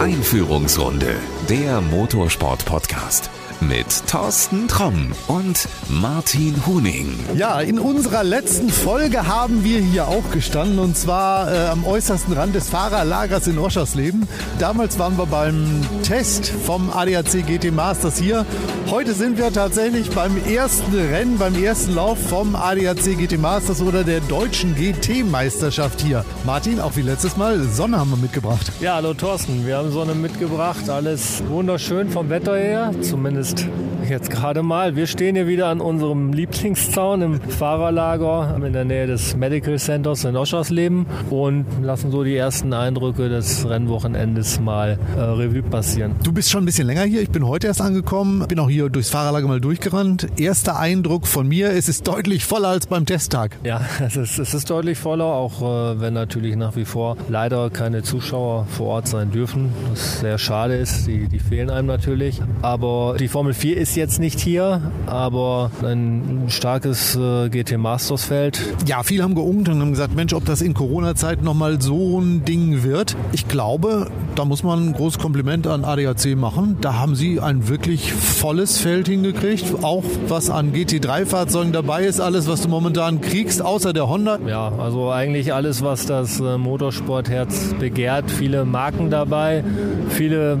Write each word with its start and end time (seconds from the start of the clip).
Einführungsrunde, 0.00 1.14
der 1.50 1.82
Motorsport-Podcast 1.82 3.28
mit 3.60 4.06
Thorsten 4.06 4.68
Tromm 4.68 5.12
und 5.28 5.68
Martin 5.88 6.64
Huning. 6.66 7.18
Ja, 7.36 7.60
in 7.60 7.78
unserer 7.78 8.24
letzten 8.24 8.70
Folge 8.70 9.26
haben 9.26 9.64
wir 9.64 9.80
hier 9.80 10.08
auch 10.08 10.30
gestanden 10.32 10.78
und 10.78 10.96
zwar 10.96 11.52
äh, 11.52 11.66
am 11.68 11.84
äußersten 11.84 12.32
Rand 12.32 12.54
des 12.54 12.70
Fahrerlagers 12.70 13.46
in 13.48 13.58
Oschersleben. 13.58 14.26
Damals 14.58 14.98
waren 14.98 15.18
wir 15.18 15.26
beim 15.26 15.82
Test 16.02 16.48
vom 16.64 16.90
ADAC 16.90 17.46
GT 17.46 17.72
Masters 17.72 18.18
hier. 18.18 18.46
Heute 18.88 19.12
sind 19.12 19.36
wir 19.36 19.52
tatsächlich 19.52 20.10
beim 20.10 20.36
ersten 20.46 20.94
Rennen, 20.94 21.38
beim 21.38 21.62
ersten 21.62 21.94
Lauf 21.94 22.18
vom 22.18 22.56
ADAC 22.56 23.18
GT 23.18 23.38
Masters 23.38 23.82
oder 23.82 24.04
der 24.04 24.20
deutschen 24.20 24.74
GT-Meisterschaft 24.74 26.00
hier. 26.00 26.24
Martin, 26.44 26.80
auch 26.80 26.96
wie 26.96 27.02
letztes 27.02 27.36
Mal, 27.36 27.62
Sonne 27.64 27.98
haben 27.98 28.10
wir 28.10 28.16
mitgebracht. 28.16 28.72
Ja, 28.80 28.94
hallo 28.94 29.14
Thorsten, 29.14 29.66
wir 29.66 29.76
haben 29.76 29.89
Sonne 29.90 30.14
mitgebracht. 30.14 30.88
Alles 30.88 31.42
wunderschön 31.48 32.08
vom 32.08 32.30
Wetter 32.30 32.56
her, 32.56 32.92
zumindest 33.00 33.66
jetzt 34.10 34.30
gerade 34.30 34.62
mal. 34.62 34.96
Wir 34.96 35.06
stehen 35.06 35.36
hier 35.36 35.46
wieder 35.46 35.68
an 35.68 35.80
unserem 35.80 36.32
Lieblingszaun 36.32 37.22
im 37.22 37.40
Fahrerlager 37.40 38.60
in 38.64 38.72
der 38.72 38.84
Nähe 38.84 39.06
des 39.06 39.36
Medical 39.36 39.78
Centers 39.78 40.24
in 40.24 40.36
Oschersleben 40.36 41.06
und 41.30 41.64
lassen 41.80 42.10
so 42.10 42.24
die 42.24 42.34
ersten 42.34 42.72
Eindrücke 42.72 43.28
des 43.28 43.68
Rennwochenendes 43.68 44.58
mal 44.58 44.98
äh, 45.16 45.20
Revue 45.20 45.62
passieren. 45.62 46.16
Du 46.24 46.32
bist 46.32 46.50
schon 46.50 46.64
ein 46.64 46.66
bisschen 46.66 46.88
länger 46.88 47.04
hier. 47.04 47.22
Ich 47.22 47.30
bin 47.30 47.46
heute 47.46 47.68
erst 47.68 47.80
angekommen, 47.80 48.46
bin 48.48 48.58
auch 48.58 48.68
hier 48.68 48.88
durchs 48.88 49.10
Fahrerlager 49.10 49.46
mal 49.46 49.60
durchgerannt. 49.60 50.26
Erster 50.38 50.78
Eindruck 50.78 51.28
von 51.28 51.46
mir, 51.46 51.70
es 51.70 51.88
ist 51.88 52.08
deutlich 52.08 52.44
voller 52.44 52.68
als 52.68 52.88
beim 52.88 53.06
Testtag. 53.06 53.56
Ja, 53.62 53.80
es 54.04 54.16
ist, 54.16 54.38
es 54.40 54.54
ist 54.54 54.68
deutlich 54.70 54.98
voller, 54.98 55.26
auch 55.26 55.62
äh, 55.62 56.00
wenn 56.00 56.14
natürlich 56.14 56.56
nach 56.56 56.74
wie 56.74 56.84
vor 56.84 57.16
leider 57.28 57.70
keine 57.70 58.02
Zuschauer 58.02 58.66
vor 58.66 58.88
Ort 58.88 59.08
sein 59.08 59.30
dürfen, 59.30 59.70
was 59.90 60.20
sehr 60.20 60.38
schade 60.38 60.76
ist. 60.76 61.06
Die, 61.06 61.28
die 61.28 61.38
fehlen 61.38 61.70
einem 61.70 61.86
natürlich. 61.86 62.40
Aber 62.62 63.16
die 63.18 63.28
Formel 63.28 63.54
4 63.54 63.76
ist 63.76 63.96
jetzt 63.96 64.20
nicht 64.20 64.40
hier, 64.40 64.92
aber 65.06 65.70
ein 65.82 66.44
starkes 66.48 67.16
äh, 67.16 67.48
GT 67.48 67.78
Masters 67.78 68.24
Feld. 68.24 68.60
Ja, 68.86 69.02
viele 69.02 69.22
haben 69.22 69.34
geungt 69.34 69.68
und 69.68 69.80
haben 69.80 69.90
gesagt, 69.90 70.14
Mensch, 70.14 70.32
ob 70.32 70.44
das 70.44 70.62
in 70.62 70.74
Corona-Zeit 70.74 71.42
nochmal 71.42 71.80
so 71.80 72.20
ein 72.20 72.44
Ding 72.44 72.82
wird. 72.82 73.16
Ich 73.32 73.48
glaube, 73.48 74.10
da 74.34 74.44
muss 74.44 74.62
man 74.62 74.88
ein 74.88 74.92
großes 74.92 75.18
Kompliment 75.18 75.66
an 75.66 75.84
ADAC 75.84 76.36
machen. 76.36 76.76
Da 76.80 76.94
haben 76.94 77.14
sie 77.14 77.40
ein 77.40 77.68
wirklich 77.68 78.12
volles 78.12 78.78
Feld 78.78 79.08
hingekriegt. 79.08 79.82
Auch 79.82 80.04
was 80.28 80.50
an 80.50 80.72
GT3-Fahrzeugen 80.72 81.72
dabei 81.72 82.04
ist, 82.04 82.20
alles, 82.20 82.48
was 82.48 82.62
du 82.62 82.68
momentan 82.68 83.20
kriegst, 83.20 83.62
außer 83.62 83.92
der 83.92 84.08
Honda. 84.08 84.38
Ja, 84.46 84.72
also 84.78 85.10
eigentlich 85.10 85.52
alles, 85.52 85.82
was 85.82 86.06
das 86.06 86.40
äh, 86.40 86.58
Motorsportherz 86.58 87.74
begehrt. 87.78 88.30
Viele 88.30 88.64
Marken 88.64 89.10
dabei, 89.10 89.64
viele 90.10 90.58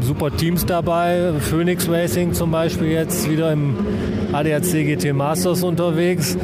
super 0.00 0.34
Teams 0.36 0.66
dabei. 0.66 1.32
Phoenix 1.40 1.88
Racing 1.88 2.32
zum 2.32 2.50
Beispiel 2.50 2.88
jetzt 2.88 3.30
wieder 3.30 3.52
im 3.52 3.76
ADAC 4.32 4.62
GT 4.62 5.12
Masters 5.12 5.62
unterwegs. 5.62 6.36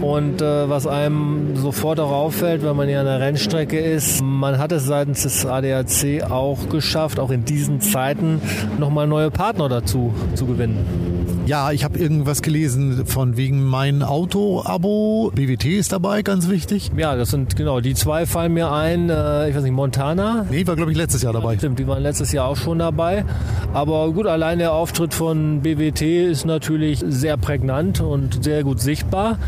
Und 0.00 0.40
äh, 0.40 0.68
was 0.68 0.86
einem 0.86 1.56
sofort 1.56 1.98
auch 1.98 2.12
auffällt, 2.12 2.62
wenn 2.62 2.76
man 2.76 2.88
hier 2.88 3.00
an 3.00 3.06
der 3.06 3.20
Rennstrecke 3.20 3.78
ist, 3.78 4.22
man 4.22 4.58
hat 4.58 4.72
es 4.72 4.84
seitens 4.84 5.24
des 5.24 5.44
ADAC 5.44 6.30
auch 6.30 6.68
geschafft, 6.68 7.18
auch 7.18 7.30
in 7.30 7.44
diesen 7.44 7.80
Zeiten 7.80 8.40
nochmal 8.78 9.06
neue 9.06 9.30
Partner 9.30 9.68
dazu 9.68 10.14
zu 10.34 10.46
gewinnen. 10.46 11.26
Ja, 11.48 11.72
ich 11.72 11.82
habe 11.82 11.98
irgendwas 11.98 12.42
gelesen 12.42 13.06
von 13.06 13.38
wegen 13.38 13.64
mein 13.64 14.02
Auto-Abo. 14.02 15.32
BWT 15.34 15.64
ist 15.78 15.92
dabei, 15.92 16.20
ganz 16.20 16.50
wichtig. 16.50 16.90
Ja, 16.94 17.16
das 17.16 17.30
sind 17.30 17.56
genau 17.56 17.80
die 17.80 17.94
zwei 17.94 18.26
fallen 18.26 18.52
mir 18.52 18.70
ein. 18.70 19.08
Äh, 19.08 19.48
ich 19.48 19.56
weiß 19.56 19.62
nicht, 19.62 19.72
Montana. 19.72 20.44
Nee, 20.50 20.66
war 20.66 20.76
glaube 20.76 20.92
ich 20.92 20.98
letztes 20.98 21.22
Jahr 21.22 21.32
dabei. 21.32 21.56
Stimmt, 21.56 21.78
die 21.78 21.86
waren 21.86 22.02
letztes 22.02 22.32
Jahr 22.32 22.48
auch 22.48 22.56
schon 22.58 22.78
dabei. 22.78 23.24
Aber 23.72 24.12
gut, 24.12 24.26
allein 24.26 24.58
der 24.58 24.74
Auftritt 24.74 25.14
von 25.14 25.62
BWT 25.62 26.02
ist 26.02 26.44
natürlich 26.44 27.02
sehr 27.08 27.38
prägnant 27.38 28.02
und 28.02 28.44
sehr 28.44 28.62
gut 28.62 28.82
sichtbar. 28.82 29.38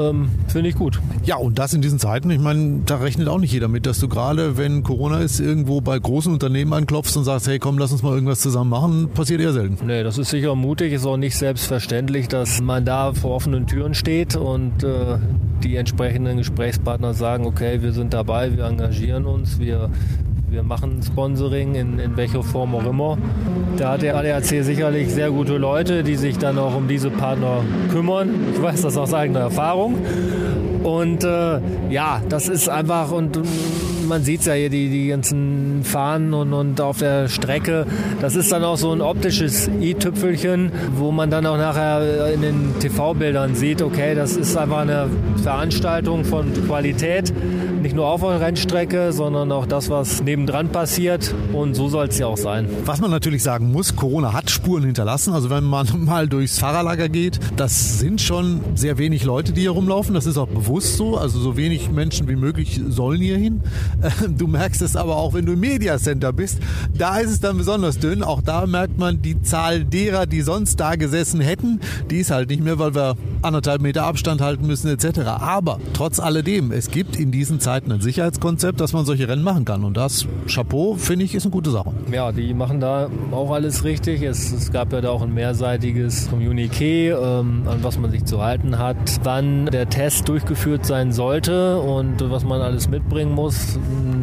Ähm, 0.00 0.30
Finde 0.48 0.70
ich 0.70 0.76
gut. 0.76 1.00
Ja, 1.24 1.36
und 1.36 1.58
das 1.58 1.74
in 1.74 1.82
diesen 1.82 1.98
Zeiten, 1.98 2.30
ich 2.30 2.40
meine, 2.40 2.80
da 2.86 2.96
rechnet 2.96 3.28
auch 3.28 3.38
nicht 3.38 3.52
jeder 3.52 3.68
mit, 3.68 3.86
dass 3.86 3.98
du 3.98 4.08
gerade, 4.08 4.56
wenn 4.56 4.82
Corona 4.82 5.18
ist, 5.18 5.40
irgendwo 5.40 5.80
bei 5.80 5.98
großen 5.98 6.32
Unternehmen 6.32 6.72
anklopfst 6.72 7.16
und 7.16 7.24
sagst, 7.24 7.46
hey 7.46 7.58
komm, 7.58 7.78
lass 7.78 7.92
uns 7.92 8.02
mal 8.02 8.14
irgendwas 8.14 8.40
zusammen 8.40 8.70
machen, 8.70 9.10
passiert 9.12 9.40
eher 9.40 9.52
selten. 9.52 9.76
Nee, 9.86 10.02
das 10.02 10.18
ist 10.18 10.30
sicher 10.30 10.54
mutig, 10.54 10.92
ist 10.92 11.06
auch 11.06 11.16
nicht 11.16 11.36
selbstverständlich, 11.36 12.28
dass 12.28 12.60
man 12.60 12.84
da 12.84 13.12
vor 13.12 13.32
offenen 13.32 13.66
Türen 13.66 13.94
steht 13.94 14.36
und 14.36 14.82
äh, 14.82 15.18
die 15.62 15.76
entsprechenden 15.76 16.38
Gesprächspartner 16.38 17.14
sagen, 17.14 17.46
okay, 17.46 17.82
wir 17.82 17.92
sind 17.92 18.14
dabei, 18.14 18.56
wir 18.56 18.64
engagieren 18.64 19.26
uns, 19.26 19.58
wir 19.58 19.90
wir 20.50 20.64
machen 20.64 21.00
Sponsoring 21.02 21.76
in, 21.76 21.98
in 22.00 22.16
welcher 22.16 22.42
Form 22.42 22.74
auch 22.74 22.84
immer. 22.84 23.16
Da 23.76 23.92
hat 23.92 24.02
der 24.02 24.16
ADAC 24.16 24.64
sicherlich 24.64 25.08
sehr 25.12 25.30
gute 25.30 25.56
Leute, 25.56 26.02
die 26.02 26.16
sich 26.16 26.38
dann 26.38 26.58
auch 26.58 26.74
um 26.74 26.88
diese 26.88 27.10
Partner 27.10 27.62
kümmern. 27.90 28.30
Ich 28.52 28.60
weiß 28.60 28.82
das 28.82 28.96
aus 28.96 29.14
eigener 29.14 29.40
Erfahrung. 29.40 29.98
Und 30.82 31.22
äh, 31.22 31.60
ja, 31.90 32.20
das 32.28 32.48
ist 32.48 32.68
einfach 32.68 33.12
und 33.12 33.38
man 34.10 34.24
sieht 34.24 34.44
ja 34.44 34.54
hier, 34.54 34.68
die, 34.70 34.90
die 34.90 35.06
ganzen 35.06 35.84
Fahnen 35.84 36.34
und, 36.34 36.52
und 36.52 36.80
auf 36.80 36.98
der 36.98 37.28
Strecke. 37.28 37.86
Das 38.20 38.34
ist 38.34 38.50
dann 38.50 38.64
auch 38.64 38.76
so 38.76 38.92
ein 38.92 39.00
optisches 39.00 39.70
i-Tüpfelchen, 39.80 40.72
wo 40.96 41.12
man 41.12 41.30
dann 41.30 41.46
auch 41.46 41.56
nachher 41.56 42.34
in 42.34 42.42
den 42.42 42.74
TV-Bildern 42.80 43.54
sieht, 43.54 43.80
okay, 43.80 44.16
das 44.16 44.36
ist 44.36 44.56
einfach 44.56 44.78
eine 44.78 45.08
Veranstaltung 45.42 46.24
von 46.24 46.52
Qualität 46.66 47.32
nicht 47.82 47.96
nur 47.96 48.06
auf 48.06 48.20
der 48.20 48.40
Rennstrecke, 48.40 49.12
sondern 49.12 49.50
auch 49.52 49.66
das, 49.66 49.88
was 49.88 50.22
nebendran 50.22 50.68
passiert. 50.68 51.34
Und 51.52 51.74
so 51.74 51.88
soll 51.88 52.08
es 52.08 52.18
ja 52.18 52.26
auch 52.26 52.36
sein. 52.36 52.68
Was 52.84 53.00
man 53.00 53.10
natürlich 53.10 53.42
sagen 53.42 53.72
muss, 53.72 53.96
Corona 53.96 54.32
hat 54.32 54.50
Spuren 54.50 54.84
hinterlassen. 54.84 55.32
Also 55.32 55.50
wenn 55.50 55.64
man 55.64 55.86
mal 56.04 56.28
durchs 56.28 56.58
Fahrerlager 56.58 57.08
geht, 57.08 57.40
das 57.56 57.98
sind 57.98 58.20
schon 58.20 58.60
sehr 58.74 58.98
wenig 58.98 59.24
Leute, 59.24 59.52
die 59.52 59.62
hier 59.62 59.70
rumlaufen. 59.70 60.14
Das 60.14 60.26
ist 60.26 60.36
auch 60.36 60.48
bewusst 60.48 60.96
so. 60.96 61.16
Also 61.16 61.40
so 61.40 61.56
wenig 61.56 61.90
Menschen 61.90 62.28
wie 62.28 62.36
möglich 62.36 62.80
sollen 62.88 63.20
hier 63.20 63.38
hin. 63.38 63.62
Du 64.38 64.46
merkst 64.46 64.82
es 64.82 64.96
aber 64.96 65.16
auch, 65.16 65.34
wenn 65.34 65.46
du 65.46 65.52
im 65.52 65.60
Media 65.60 65.98
Center 65.98 66.32
bist. 66.32 66.58
Da 66.96 67.18
ist 67.18 67.30
es 67.30 67.40
dann 67.40 67.58
besonders 67.58 67.98
dünn. 67.98 68.22
Auch 68.22 68.42
da 68.42 68.66
merkt 68.66 68.98
man 68.98 69.22
die 69.22 69.40
Zahl 69.42 69.84
derer, 69.84 70.26
die 70.26 70.42
sonst 70.42 70.80
da 70.80 70.96
gesessen 70.96 71.40
hätten. 71.40 71.80
Die 72.10 72.18
ist 72.18 72.30
halt 72.30 72.50
nicht 72.50 72.62
mehr, 72.62 72.78
weil 72.78 72.94
wir 72.94 73.16
anderthalb 73.42 73.82
Meter 73.82 74.04
Abstand 74.04 74.40
halten 74.40 74.66
müssen 74.66 74.88
etc. 74.88 75.20
Aber 75.20 75.80
trotz 75.92 76.20
alledem, 76.20 76.72
es 76.72 76.90
gibt 76.90 77.16
in 77.16 77.30
diesen 77.30 77.60
Zeiten 77.60 77.92
ein 77.92 78.00
Sicherheitskonzept, 78.00 78.80
dass 78.80 78.92
man 78.92 79.04
solche 79.04 79.28
Rennen 79.28 79.42
machen 79.42 79.64
kann. 79.64 79.84
Und 79.84 79.96
das, 79.96 80.26
Chapeau, 80.46 80.94
finde 80.96 81.24
ich, 81.24 81.34
ist 81.34 81.44
eine 81.44 81.52
gute 81.52 81.70
Sache. 81.70 81.92
Ja, 82.12 82.32
die 82.32 82.54
machen 82.54 82.80
da 82.80 83.08
auch 83.30 83.50
alles 83.50 83.84
richtig. 83.84 84.22
Es, 84.22 84.52
es 84.52 84.72
gab 84.72 84.92
ja 84.92 85.00
da 85.00 85.10
auch 85.10 85.22
ein 85.22 85.34
mehrseitiges 85.34 86.30
Kommuniqué, 86.30 87.12
ähm, 87.12 87.62
an 87.66 87.82
was 87.82 87.98
man 87.98 88.10
sich 88.10 88.24
zu 88.24 88.42
halten 88.42 88.78
hat, 88.78 88.96
wann 89.22 89.66
der 89.66 89.88
Test 89.88 90.28
durchgeführt 90.28 90.86
sein 90.86 91.12
sollte 91.12 91.78
und 91.78 92.30
was 92.30 92.44
man 92.44 92.60
alles 92.60 92.88
mitbringen 92.88 93.34
muss. 93.34 93.78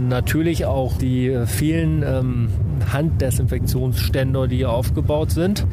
Natürlich 0.10 0.66
auch 0.66 0.98
die 0.98 1.38
vielen 1.46 2.04
ähm, 2.04 2.50
Handdesinfektionsständer, 2.92 4.48
die 4.48 4.58
hier 4.58 4.72
aufgebaut 4.72 5.32
sind. 5.32 5.66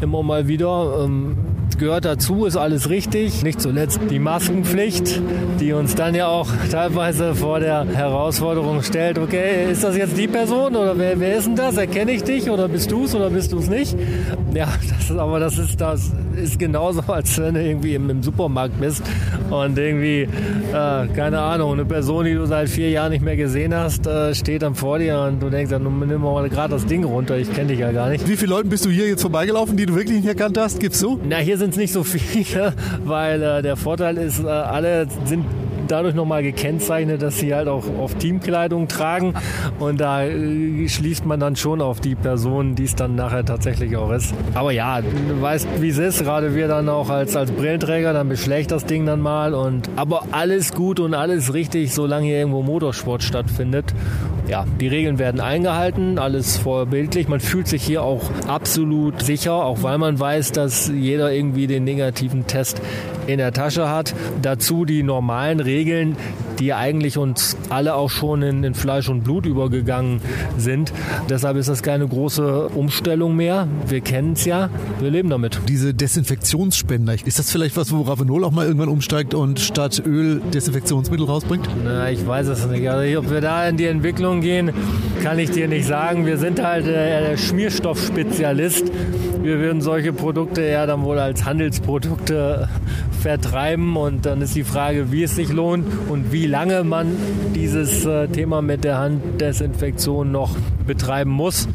Immer 0.00 0.22
mal 0.22 0.48
wieder. 0.48 1.04
Ähm, 1.04 1.36
gehört 1.78 2.04
dazu, 2.04 2.44
ist 2.44 2.56
alles 2.56 2.88
richtig. 2.88 3.42
Nicht 3.42 3.60
zuletzt 3.60 4.00
die 4.10 4.18
Maskenpflicht, 4.18 5.20
die 5.60 5.72
uns 5.72 5.94
dann 5.94 6.14
ja 6.14 6.28
auch 6.28 6.48
teilweise 6.70 7.34
vor 7.34 7.60
der 7.60 7.84
Herausforderung 7.84 8.82
stellt, 8.82 9.18
okay, 9.18 9.70
ist 9.70 9.84
das 9.84 9.96
jetzt 9.96 10.16
die 10.16 10.28
Person 10.28 10.76
oder 10.76 10.96
wer, 10.98 11.18
wer 11.18 11.36
ist 11.36 11.46
denn 11.46 11.56
das? 11.56 11.76
Erkenne 11.76 12.12
ich 12.12 12.22
dich 12.22 12.50
oder 12.50 12.68
bist 12.68 12.90
du 12.90 13.04
es 13.04 13.14
oder 13.14 13.30
bist 13.30 13.52
du 13.52 13.58
es 13.58 13.68
nicht? 13.68 13.96
Ja, 14.54 14.68
das 14.98 15.10
ist, 15.10 15.18
aber 15.18 15.40
das 15.40 15.58
ist, 15.58 15.80
das 15.80 16.12
ist 16.36 16.58
genauso, 16.58 17.00
als 17.06 17.38
wenn 17.38 17.54
du 17.54 17.62
irgendwie 17.62 17.94
im, 17.94 18.08
im 18.10 18.22
Supermarkt 18.22 18.78
bist 18.80 19.02
und 19.62 19.78
irgendwie, 19.78 20.22
äh, 20.22 21.06
keine 21.14 21.40
Ahnung, 21.40 21.72
eine 21.72 21.84
Person, 21.84 22.24
die 22.24 22.34
du 22.34 22.46
seit 22.46 22.68
vier 22.68 22.90
Jahren 22.90 23.12
nicht 23.12 23.24
mehr 23.24 23.36
gesehen 23.36 23.74
hast, 23.74 24.06
äh, 24.06 24.34
steht 24.34 24.62
dann 24.62 24.74
vor 24.74 24.98
dir 24.98 25.20
und 25.20 25.40
du 25.42 25.50
denkst, 25.50 25.70
dann 25.70 25.82
nimm 25.84 26.20
mal 26.20 26.48
gerade 26.48 26.74
das 26.74 26.86
Ding 26.86 27.04
runter, 27.04 27.36
ich 27.36 27.52
kenne 27.52 27.68
dich 27.68 27.78
ja 27.78 27.92
gar 27.92 28.08
nicht. 28.08 28.28
Wie 28.28 28.36
viele 28.36 28.50
Leute 28.50 28.68
bist 28.68 28.84
du 28.84 28.90
hier 28.90 29.08
jetzt 29.08 29.22
vorbeigelaufen, 29.22 29.76
die 29.76 29.86
du 29.86 29.94
wirklich 29.94 30.16
nicht 30.16 30.28
erkannt 30.28 30.58
hast? 30.58 30.80
Gibt's 30.80 31.00
so? 31.00 31.20
Na, 31.28 31.36
hier 31.36 31.58
sind 31.58 31.70
es 31.70 31.76
nicht 31.76 31.92
so 31.92 32.02
viele, 32.04 32.72
weil 33.04 33.42
äh, 33.42 33.62
der 33.62 33.76
Vorteil 33.76 34.16
ist, 34.18 34.42
äh, 34.42 34.48
alle 34.48 35.06
sind 35.24 35.44
dadurch 35.88 36.14
nochmal 36.14 36.42
gekennzeichnet, 36.42 37.22
dass 37.22 37.38
sie 37.38 37.54
halt 37.54 37.68
auch 37.68 37.84
auf 37.98 38.14
Teamkleidung 38.14 38.88
tragen. 38.88 39.34
Und 39.78 40.00
da 40.00 40.24
äh, 40.24 40.88
schließt 40.88 41.26
man 41.26 41.40
dann 41.40 41.56
schon 41.56 41.80
auf 41.80 42.00
die 42.00 42.14
Person, 42.14 42.74
die 42.74 42.84
es 42.84 42.94
dann 42.94 43.14
nachher 43.14 43.44
tatsächlich 43.44 43.96
auch 43.96 44.10
ist. 44.10 44.34
Aber 44.54 44.72
ja, 44.72 45.00
du 45.00 45.40
weißt, 45.40 45.68
wie 45.80 45.88
es 45.88 45.98
ist. 45.98 46.22
Gerade 46.24 46.54
wir 46.54 46.68
dann 46.68 46.88
auch 46.88 47.10
als, 47.10 47.36
als 47.36 47.50
Brillenträger, 47.50 48.12
dann 48.12 48.28
beschlägt 48.28 48.70
das 48.70 48.86
Ding 48.86 49.06
dann 49.06 49.20
mal. 49.20 49.54
Und, 49.54 49.88
aber 49.96 50.24
alles 50.32 50.72
gut 50.72 51.00
und 51.00 51.14
alles 51.14 51.54
richtig, 51.54 51.92
solange 51.94 52.26
hier 52.26 52.38
irgendwo 52.38 52.62
Motorsport 52.62 53.22
stattfindet. 53.22 53.94
Ja, 54.46 54.66
die 54.78 54.88
Regeln 54.88 55.18
werden 55.18 55.40
eingehalten, 55.40 56.18
alles 56.18 56.58
vorbildlich. 56.58 57.28
Man 57.28 57.40
fühlt 57.40 57.66
sich 57.66 57.82
hier 57.82 58.02
auch 58.02 58.30
absolut 58.46 59.22
sicher, 59.22 59.54
auch 59.54 59.82
weil 59.82 59.96
man 59.96 60.20
weiß, 60.20 60.52
dass 60.52 60.88
jeder 60.88 61.32
irgendwie 61.32 61.66
den 61.66 61.84
negativen 61.84 62.46
Test 62.46 62.82
in 63.26 63.38
der 63.38 63.52
Tasche 63.52 63.88
hat. 63.88 64.14
Dazu 64.42 64.84
die 64.84 65.02
normalen 65.02 65.60
Regeln, 65.60 66.16
die 66.58 66.72
eigentlich 66.72 67.18
uns 67.18 67.56
alle 67.68 67.94
auch 67.94 68.10
schon 68.10 68.42
in, 68.42 68.64
in 68.64 68.74
Fleisch 68.74 69.08
und 69.08 69.24
Blut 69.24 69.46
übergegangen 69.46 70.20
sind. 70.58 70.92
Deshalb 71.28 71.56
ist 71.56 71.68
das 71.68 71.82
keine 71.82 72.06
große 72.06 72.68
Umstellung 72.68 73.36
mehr. 73.36 73.68
Wir 73.86 74.00
kennen 74.00 74.32
es 74.32 74.44
ja, 74.44 74.70
wir 75.00 75.10
leben 75.10 75.30
damit. 75.30 75.60
Diese 75.68 75.94
Desinfektionsspender, 75.94 77.14
ist 77.24 77.38
das 77.38 77.50
vielleicht 77.50 77.76
was, 77.76 77.92
wo 77.92 78.02
Ravenol 78.02 78.44
auch 78.44 78.52
mal 78.52 78.66
irgendwann 78.66 78.88
umsteigt 78.88 79.34
und 79.34 79.60
statt 79.60 80.02
Öl 80.04 80.40
Desinfektionsmittel 80.52 81.26
rausbringt? 81.26 81.68
Na, 81.84 82.10
ich 82.10 82.26
weiß 82.26 82.48
es 82.48 82.66
nicht. 82.66 82.88
Also, 82.88 83.18
ob 83.18 83.30
wir 83.30 83.40
da 83.40 83.68
in 83.68 83.76
die 83.76 83.86
Entwicklung 83.86 84.40
gehen, 84.40 84.72
kann 85.22 85.38
ich 85.38 85.50
dir 85.50 85.68
nicht 85.68 85.86
sagen. 85.86 86.26
Wir 86.26 86.38
sind 86.38 86.62
halt 86.62 86.86
äh, 86.86 87.28
der 87.28 87.36
Schmierstoffspezialist. 87.36 88.84
Wir 89.42 89.58
würden 89.58 89.80
solche 89.80 90.12
Produkte 90.12 90.62
eher 90.62 90.86
dann 90.86 91.02
wohl 91.02 91.18
als 91.18 91.44
Handelsprodukte 91.44 92.68
vertreiben 93.20 93.96
und 93.96 94.26
dann 94.26 94.42
ist 94.42 94.54
die 94.54 94.64
Frage, 94.64 95.10
wie 95.10 95.22
es 95.22 95.34
sich 95.34 95.50
lohnt 95.50 95.86
und 96.08 96.32
wie 96.32 96.43
lange 96.46 96.84
man 96.84 97.16
dieses 97.54 98.04
äh, 98.04 98.28
Thema 98.28 98.62
mit 98.62 98.84
der 98.84 98.98
Handdesinfektion 98.98 100.32
noch 100.32 100.56
betreiben 100.86 101.30
muss, 101.30 101.68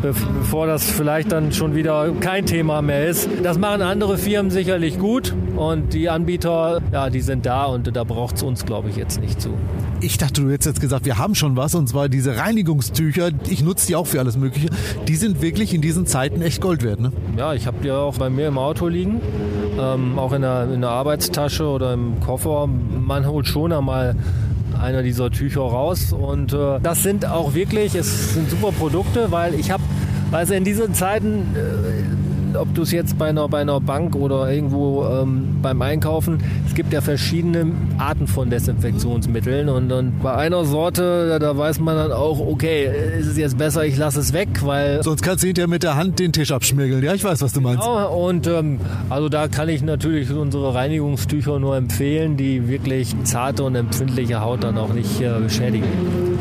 bevor 0.00 0.66
das 0.66 0.90
vielleicht 0.90 1.32
dann 1.32 1.52
schon 1.52 1.74
wieder 1.74 2.12
kein 2.20 2.46
Thema 2.46 2.82
mehr 2.82 3.08
ist. 3.08 3.28
Das 3.42 3.58
machen 3.58 3.82
andere 3.82 4.18
Firmen 4.18 4.50
sicherlich 4.50 4.98
gut 4.98 5.34
und 5.56 5.94
die 5.94 6.08
Anbieter, 6.08 6.80
ja, 6.92 7.10
die 7.10 7.20
sind 7.20 7.46
da 7.46 7.64
und 7.64 7.94
da 7.94 8.04
braucht 8.04 8.36
es 8.36 8.42
uns, 8.42 8.64
glaube 8.64 8.88
ich, 8.88 8.96
jetzt 8.96 9.20
nicht 9.20 9.40
zu. 9.40 9.50
Ich 10.04 10.18
dachte, 10.18 10.42
du 10.42 10.50
hättest 10.50 10.66
jetzt 10.66 10.80
gesagt, 10.80 11.04
wir 11.04 11.16
haben 11.16 11.36
schon 11.36 11.56
was 11.56 11.76
und 11.76 11.88
zwar 11.88 12.08
diese 12.08 12.36
Reinigungstücher. 12.36 13.30
Ich 13.48 13.62
nutze 13.62 13.86
die 13.86 13.94
auch 13.94 14.08
für 14.08 14.18
alles 14.18 14.36
Mögliche. 14.36 14.68
Die 15.06 15.14
sind 15.14 15.40
wirklich 15.42 15.72
in 15.72 15.80
diesen 15.80 16.06
Zeiten 16.06 16.42
echt 16.42 16.60
Gold 16.60 16.82
wert, 16.82 16.98
ne? 16.98 17.12
Ja, 17.36 17.54
ich 17.54 17.68
habe 17.68 17.76
die 17.84 17.92
auch 17.92 18.18
bei 18.18 18.28
mir 18.28 18.48
im 18.48 18.58
Auto 18.58 18.88
liegen, 18.88 19.20
ähm, 19.78 20.18
auch 20.18 20.32
in 20.32 20.42
der, 20.42 20.64
in 20.72 20.80
der 20.80 20.90
Arbeitstasche 20.90 21.64
oder 21.66 21.92
im 21.92 22.18
Koffer. 22.18 22.66
Man 22.66 23.28
holt 23.28 23.46
schon 23.46 23.72
einmal 23.72 24.16
einer 24.80 25.04
dieser 25.04 25.30
Tücher 25.30 25.60
raus 25.60 26.12
und 26.12 26.52
äh, 26.52 26.80
das 26.82 27.04
sind 27.04 27.24
auch 27.24 27.54
wirklich, 27.54 27.94
es 27.94 28.34
sind 28.34 28.50
super 28.50 28.72
Produkte, 28.72 29.30
weil 29.30 29.54
ich 29.54 29.70
habe, 29.70 29.84
also 30.32 30.52
in 30.54 30.64
diesen 30.64 30.94
Zeiten 30.94 31.54
äh, 31.54 32.11
ob 32.56 32.74
du 32.74 32.82
es 32.82 32.92
jetzt 32.92 33.18
bei 33.18 33.28
einer, 33.28 33.48
bei 33.48 33.60
einer 33.60 33.80
Bank 33.80 34.14
oder 34.14 34.50
irgendwo 34.52 35.04
ähm, 35.04 35.58
beim 35.62 35.80
Einkaufen, 35.82 36.38
es 36.66 36.74
gibt 36.74 36.92
ja 36.92 37.00
verschiedene 37.00 37.72
Arten 37.98 38.26
von 38.26 38.50
Desinfektionsmitteln 38.50 39.68
und, 39.68 39.92
und 39.92 40.22
bei 40.22 40.34
einer 40.34 40.64
Sorte, 40.64 41.28
da, 41.28 41.38
da, 41.38 41.56
weiß 41.56 41.80
man 41.80 41.96
dann 41.96 42.12
auch, 42.12 42.40
okay, 42.40 42.88
ist 43.18 43.26
es 43.26 43.36
jetzt 43.36 43.58
besser, 43.58 43.84
ich 43.84 43.96
lasse 43.96 44.20
es 44.20 44.32
weg, 44.32 44.48
weil... 44.62 45.02
Sonst 45.02 45.22
kannst 45.22 45.42
du 45.42 45.48
hinterher 45.48 45.68
mit 45.68 45.82
der 45.82 45.96
Hand 45.96 46.18
den 46.18 46.32
Tisch 46.32 46.50
abschmirgeln, 46.50 47.02
ja, 47.02 47.14
ich 47.14 47.24
weiß, 47.24 47.42
was 47.42 47.52
du 47.52 47.60
meinst. 47.60 47.82
Genau, 47.82 48.26
und 48.26 48.46
ähm, 48.46 48.80
also 49.10 49.28
da 49.28 49.48
kann 49.48 49.68
ich 49.68 49.82
natürlich 49.82 50.30
unsere 50.32 50.74
Reinigungstücher 50.74 51.58
nur 51.58 51.76
empfehlen, 51.76 52.36
die 52.36 52.68
wirklich 52.68 53.14
zarte 53.24 53.64
und 53.64 53.74
empfindliche 53.74 54.40
Haut 54.40 54.64
dann 54.64 54.78
auch 54.78 54.92
nicht 54.92 55.20
äh, 55.20 55.38
beschädigen. 55.40 55.86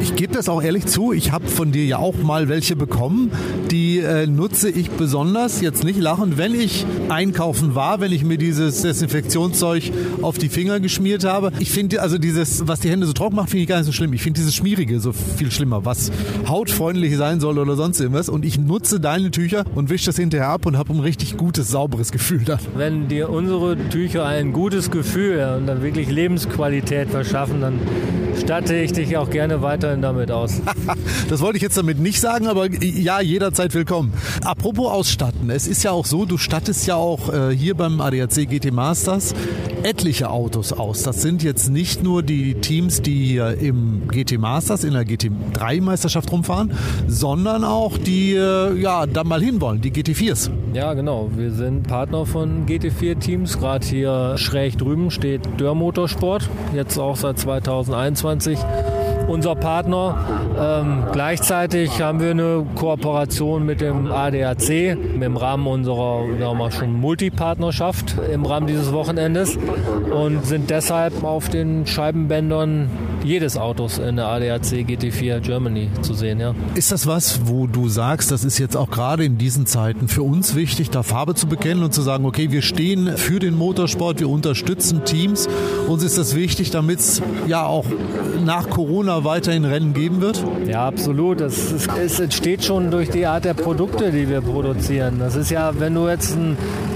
Ich 0.01 0.15
gebe 0.15 0.33
das 0.33 0.49
auch 0.49 0.63
ehrlich 0.63 0.87
zu, 0.87 1.13
ich 1.13 1.31
habe 1.31 1.47
von 1.47 1.71
dir 1.71 1.85
ja 1.85 1.97
auch 1.97 2.15
mal 2.23 2.49
welche 2.49 2.75
bekommen, 2.75 3.31
die 3.69 3.99
äh, 3.99 4.25
nutze 4.25 4.69
ich 4.69 4.89
besonders, 4.89 5.61
jetzt 5.61 5.83
nicht 5.83 5.99
lachen, 6.01 6.37
wenn 6.37 6.53
ich 6.53 6.85
einkaufen 7.09 7.75
war, 7.75 8.01
wenn 8.01 8.11
ich 8.11 8.23
mir 8.23 8.37
dieses 8.37 8.81
Desinfektionszeug 8.81 9.91
auf 10.21 10.37
die 10.37 10.49
Finger 10.49 10.79
geschmiert 10.79 11.23
habe. 11.23 11.51
Ich 11.59 11.71
finde 11.71 12.01
also 12.01 12.17
dieses, 12.17 12.67
was 12.67 12.79
die 12.79 12.89
Hände 12.89 13.05
so 13.07 13.13
trocken 13.13 13.35
macht, 13.35 13.49
finde 13.49 13.63
ich 13.63 13.69
gar 13.69 13.77
nicht 13.77 13.85
so 13.85 13.91
schlimm. 13.91 14.13
Ich 14.13 14.21
finde 14.21 14.39
dieses 14.39 14.55
Schmierige 14.55 14.99
so 14.99 15.13
viel 15.13 15.51
schlimmer, 15.51 15.85
was 15.85 16.11
hautfreundlich 16.47 17.15
sein 17.15 17.39
soll 17.39 17.57
oder 17.59 17.75
sonst 17.75 17.99
irgendwas. 17.99 18.29
Und 18.29 18.45
ich 18.45 18.57
nutze 18.57 18.99
deine 18.99 19.31
Tücher 19.31 19.63
und 19.75 19.89
wische 19.89 20.07
das 20.07 20.17
hinterher 20.17 20.49
ab 20.49 20.65
und 20.65 20.77
habe 20.77 20.93
ein 20.93 20.99
richtig 20.99 21.37
gutes, 21.37 21.69
sauberes 21.69 22.11
Gefühl 22.11 22.43
dann. 22.43 22.59
Wenn 22.75 23.07
dir 23.07 23.29
unsere 23.29 23.77
Tücher 23.89 24.25
ein 24.25 24.53
gutes 24.53 24.91
Gefühl 24.91 25.55
und 25.57 25.67
dann 25.67 25.81
wirklich 25.83 26.09
Lebensqualität 26.09 27.09
verschaffen, 27.09 27.61
dann 27.61 27.79
statte 28.41 28.75
ich 28.75 28.91
dich 28.91 29.17
auch 29.17 29.29
gerne 29.29 29.61
weiterhin 29.61 30.01
damit 30.01 30.31
aus. 30.31 30.61
das 31.29 31.41
wollte 31.41 31.57
ich 31.57 31.63
jetzt 31.63 31.77
damit 31.77 31.99
nicht 31.99 32.19
sagen, 32.19 32.47
aber 32.47 32.69
ja, 32.71 33.21
jederzeit 33.21 33.73
willkommen. 33.75 34.13
Apropos 34.43 34.91
Ausstatten, 34.91 35.49
es 35.51 35.67
ist 35.67 35.83
ja 35.83 35.91
auch 35.91 36.05
so, 36.05 36.25
du 36.25 36.37
stattest 36.37 36.87
ja 36.87 36.95
auch 36.95 37.31
äh, 37.31 37.55
hier 37.55 37.75
beim 37.75 38.01
ADAC 38.01 38.49
GT 38.49 38.71
Masters 38.71 39.35
etliche 39.83 40.29
Autos 40.29 40.73
aus. 40.73 41.03
Das 41.03 41.21
sind 41.21 41.43
jetzt 41.43 41.69
nicht 41.69 42.03
nur 42.03 42.23
die 42.23 42.55
Teams, 42.55 43.01
die 43.01 43.25
hier 43.25 43.57
im 43.59 44.07
GT 44.07 44.39
Masters 44.39 44.83
in 44.83 44.93
der 44.93 45.03
GT3 45.03 45.81
Meisterschaft 45.81 46.31
rumfahren, 46.31 46.73
sondern 47.07 47.63
auch 47.63 47.97
die 47.97 48.33
äh, 48.33 48.75
ja 48.79 49.05
da 49.05 49.23
mal 49.23 49.41
hinwollen, 49.41 49.81
die 49.81 49.91
GT4s. 49.91 50.49
Ja, 50.73 50.93
genau. 50.93 51.29
Wir 51.35 51.51
sind 51.51 51.83
Partner 51.87 52.25
von 52.25 52.65
GT4 52.65 53.19
Teams. 53.19 53.59
Gerade 53.59 53.85
hier 53.85 54.37
schräg 54.37 54.77
drüben 54.77 55.11
steht 55.11 55.41
Dörr 55.57 55.75
Motorsport, 55.75 56.49
jetzt 56.73 56.97
auch 56.97 57.17
seit 57.17 57.37
2021 57.37 58.30
unser 59.27 59.55
Partner. 59.55 60.17
Ähm, 60.59 61.05
gleichzeitig 61.11 62.01
haben 62.01 62.19
wir 62.19 62.31
eine 62.31 62.65
Kooperation 62.75 63.65
mit 63.65 63.81
dem 63.81 64.11
ADAC 64.11 64.69
im 64.69 65.37
Rahmen 65.37 65.67
unserer 65.67 66.25
sagen 66.39 66.57
wir, 66.57 66.71
schon 66.71 66.93
Multipartnerschaft 66.93 68.15
im 68.31 68.45
Rahmen 68.45 68.67
dieses 68.67 68.91
Wochenendes 68.91 69.57
und 70.11 70.45
sind 70.45 70.69
deshalb 70.69 71.23
auf 71.23 71.49
den 71.49 71.85
Scheibenbändern 71.85 72.89
jedes 73.23 73.57
Autos 73.57 73.97
in 73.97 74.15
der 74.15 74.27
ADAC 74.27 74.85
GT4 74.87 75.39
Germany 75.39 75.89
zu 76.01 76.13
sehen. 76.13 76.39
Ja. 76.39 76.55
Ist 76.75 76.91
das 76.91 77.07
was, 77.07 77.41
wo 77.45 77.67
du 77.67 77.89
sagst, 77.89 78.31
das 78.31 78.43
ist 78.43 78.57
jetzt 78.57 78.75
auch 78.75 78.89
gerade 78.89 79.23
in 79.23 79.37
diesen 79.37 79.65
Zeiten 79.65 80.07
für 80.07 80.23
uns 80.23 80.55
wichtig, 80.55 80.89
da 80.89 81.03
Farbe 81.03 81.35
zu 81.35 81.47
bekennen 81.47 81.83
und 81.83 81.93
zu 81.93 82.01
sagen, 82.01 82.25
okay, 82.25 82.51
wir 82.51 82.61
stehen 82.61 83.17
für 83.17 83.39
den 83.39 83.55
Motorsport, 83.57 84.19
wir 84.19 84.29
unterstützen 84.29 85.03
Teams. 85.05 85.47
Uns 85.87 86.03
ist 86.03 86.17
das 86.17 86.35
wichtig, 86.35 86.71
damit 86.71 86.99
es 86.99 87.21
ja 87.47 87.65
auch 87.65 87.85
nach 88.45 88.69
Corona 88.69 89.23
weiterhin 89.23 89.65
Rennen 89.65 89.93
geben 89.93 90.21
wird? 90.21 90.43
Ja, 90.67 90.87
absolut. 90.87 91.41
Es, 91.41 91.71
es, 91.71 91.87
es 91.87 92.19
entsteht 92.19 92.63
schon 92.63 92.91
durch 92.91 93.09
die 93.09 93.25
Art 93.25 93.45
der 93.45 93.53
Produkte, 93.53 94.11
die 94.11 94.29
wir 94.29 94.41
produzieren. 94.41 95.19
Das 95.19 95.35
ist 95.35 95.51
ja, 95.51 95.79
wenn 95.79 95.95
du 95.95 96.07
jetzt 96.07 96.35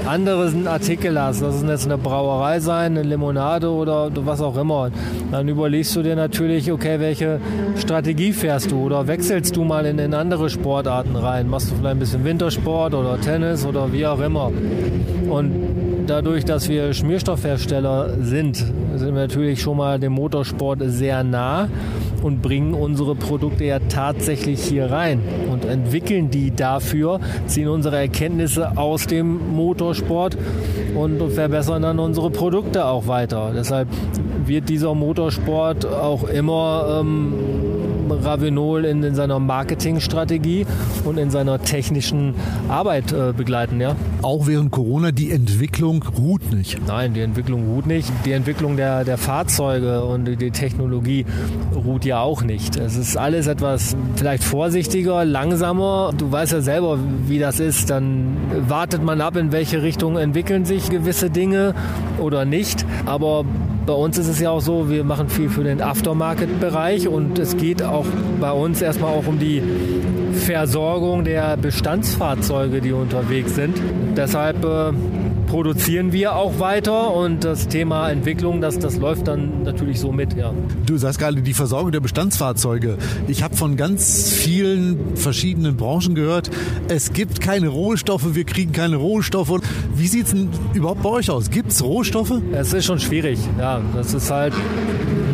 einen 0.07 0.27
anderen 0.27 0.67
Artikel 0.67 1.19
hast, 1.19 1.41
das 1.41 1.55
ist 1.55 1.67
jetzt 1.67 1.85
eine 1.85 1.97
Brauerei 1.97 2.59
sein, 2.59 2.97
eine 2.97 3.03
Limonade 3.03 3.69
oder 3.69 4.11
was 4.13 4.39
auch 4.39 4.55
immer, 4.55 4.91
dann 5.31 5.47
überlegst 5.47 5.95
du 5.95 6.03
dir 6.03 6.15
natürlich, 6.15 6.71
okay, 6.71 6.99
welche 6.99 7.39
Strategie 7.77 8.31
fährst 8.31 8.71
du 8.71 8.77
oder 8.85 9.07
wechselst 9.07 9.55
du 9.55 9.63
mal 9.63 9.85
in, 9.85 9.97
in 9.97 10.13
andere 10.13 10.49
Sportarten 10.49 11.15
rein? 11.15 11.49
Machst 11.49 11.71
du 11.71 11.75
vielleicht 11.75 11.95
ein 11.95 11.99
bisschen 11.99 12.23
Wintersport 12.23 12.93
oder 12.93 13.19
Tennis 13.19 13.65
oder 13.65 13.91
wie 13.91 14.05
auch 14.05 14.19
immer? 14.19 14.51
Und 15.29 15.84
dadurch, 16.07 16.45
dass 16.45 16.69
wir 16.69 16.93
Schmierstoffhersteller 16.93 18.17
sind, 18.21 18.57
sind 18.57 19.13
wir 19.13 19.21
natürlich 19.21 19.61
schon 19.61 19.77
mal 19.77 19.99
dem 19.99 20.13
Motorsport 20.13 20.79
sehr 20.85 21.23
nah 21.23 21.67
und 22.21 22.41
bringen 22.41 22.73
unsere 22.73 23.15
Produkte 23.15 23.65
ja 23.65 23.79
tatsächlich 23.79 24.63
hier 24.63 24.91
rein 24.91 25.21
und 25.51 25.65
entwickeln 25.65 26.31
die 26.31 26.55
dafür, 26.55 27.19
ziehen 27.45 27.67
unsere 27.67 27.97
Erkenntnisse 27.97 28.77
aus 28.77 29.07
dem 29.07 29.55
Motorsport 29.55 30.37
und 30.95 31.31
verbessern 31.31 31.81
dann 31.83 31.99
unsere 31.99 32.29
Produkte 32.29 32.85
auch 32.85 33.07
weiter. 33.07 33.51
Deshalb 33.55 33.87
wird 34.45 34.69
dieser 34.69 34.95
Motorsport 34.95 35.85
auch 35.85 36.27
immer 36.27 37.01
ähm, 37.01 37.33
Ravenol 38.23 38.85
in, 38.85 39.03
in 39.03 39.15
seiner 39.15 39.39
Marketingstrategie 39.39 40.65
und 41.03 41.17
in 41.17 41.31
seiner 41.31 41.61
technischen 41.61 42.35
Arbeit 42.69 43.11
äh, 43.11 43.33
begleiten. 43.35 43.79
Ja? 43.81 43.95
Auch 44.21 44.47
während 44.47 44.71
Corona, 44.71 45.11
die 45.11 45.31
Entwicklung 45.31 46.03
ruht 46.17 46.51
nicht. 46.51 46.79
Nein, 46.87 47.13
die 47.13 47.21
Entwicklung 47.21 47.67
ruht 47.67 47.85
nicht. 47.85 48.11
Die 48.25 48.31
Entwicklung 48.31 48.77
der, 48.77 49.03
der 49.03 49.17
Fahrzeuge 49.17 50.03
und 50.03 50.25
die 50.25 50.51
Technologie 50.51 51.25
ruht 51.85 52.05
ja 52.05 52.21
auch 52.21 52.41
nicht. 52.41 52.75
Es 52.77 52.95
ist 52.95 53.17
alles 53.17 53.47
etwas 53.47 53.95
vielleicht 54.15 54.43
vorsichtiger, 54.43 55.23
langsamer. 55.25 56.13
Du 56.17 56.31
weißt 56.31 56.53
ja 56.53 56.61
selber, 56.61 56.99
wie 57.27 57.39
das 57.39 57.59
ist. 57.59 57.89
Dann 57.89 58.37
wartet 58.67 59.03
man 59.03 59.21
ab, 59.21 59.35
in 59.35 59.51
welche 59.51 59.81
Richtung 59.81 60.17
entwickeln 60.17 60.65
sich 60.65 60.89
gewisse 60.89 61.29
Dinge 61.29 61.73
oder 62.19 62.45
nicht. 62.45 62.85
Aber 63.05 63.45
bei 63.85 63.93
uns 63.93 64.17
ist 64.17 64.27
es 64.27 64.39
ja 64.39 64.49
auch 64.49 64.61
so, 64.61 64.89
wir 64.89 65.03
machen 65.03 65.29
viel 65.29 65.49
für 65.49 65.63
den 65.63 65.81
Aftermarket-Bereich 65.81 67.07
und 67.07 67.37
es 67.37 67.55
geht 67.55 67.83
auch 67.83 68.05
bei 68.41 68.51
uns 68.51 68.81
erstmal 68.81 69.13
auch 69.13 69.27
um 69.27 69.37
die 69.37 69.61
Versorgung 70.33 71.23
der 71.23 71.55
Bestandsfahrzeuge, 71.57 72.81
die 72.81 72.91
unterwegs 72.91 73.55
sind. 73.55 73.79
Deshalb 74.17 74.63
äh, 74.65 74.91
produzieren 75.47 76.11
wir 76.11 76.35
auch 76.35 76.59
weiter 76.59 77.13
und 77.13 77.43
das 77.43 77.67
Thema 77.67 78.09
Entwicklung, 78.09 78.61
das, 78.61 78.79
das 78.79 78.97
läuft 78.97 79.27
dann 79.27 79.63
natürlich 79.63 79.99
so 79.99 80.11
mit, 80.11 80.35
ja. 80.35 80.53
Du 80.85 80.97
sagst 80.97 81.19
gerade 81.19 81.41
die 81.41 81.53
Versorgung 81.53 81.91
der 81.91 81.99
Bestandsfahrzeuge. 81.99 82.97
Ich 83.27 83.43
habe 83.43 83.55
von 83.55 83.77
ganz 83.77 84.31
vielen 84.31 85.15
verschiedenen 85.15 85.77
Branchen 85.77 86.15
gehört, 86.15 86.49
es 86.87 87.13
gibt 87.13 87.41
keine 87.41 87.67
Rohstoffe, 87.67 88.35
wir 88.35 88.43
kriegen 88.43 88.71
keine 88.71 88.97
Rohstoffe. 88.97 89.61
Wie 89.95 90.07
sieht 90.07 90.25
es 90.25 90.31
denn 90.31 90.49
überhaupt 90.73 91.03
bei 91.03 91.09
euch 91.09 91.29
aus? 91.29 91.49
Gibt 91.49 91.71
es 91.71 91.83
Rohstoffe? 91.83 92.33
Es 92.51 92.73
ist 92.73 92.85
schon 92.85 92.99
schwierig, 92.99 93.39
ja. 93.57 93.81
Das 93.95 94.13
ist 94.13 94.31
halt 94.31 94.53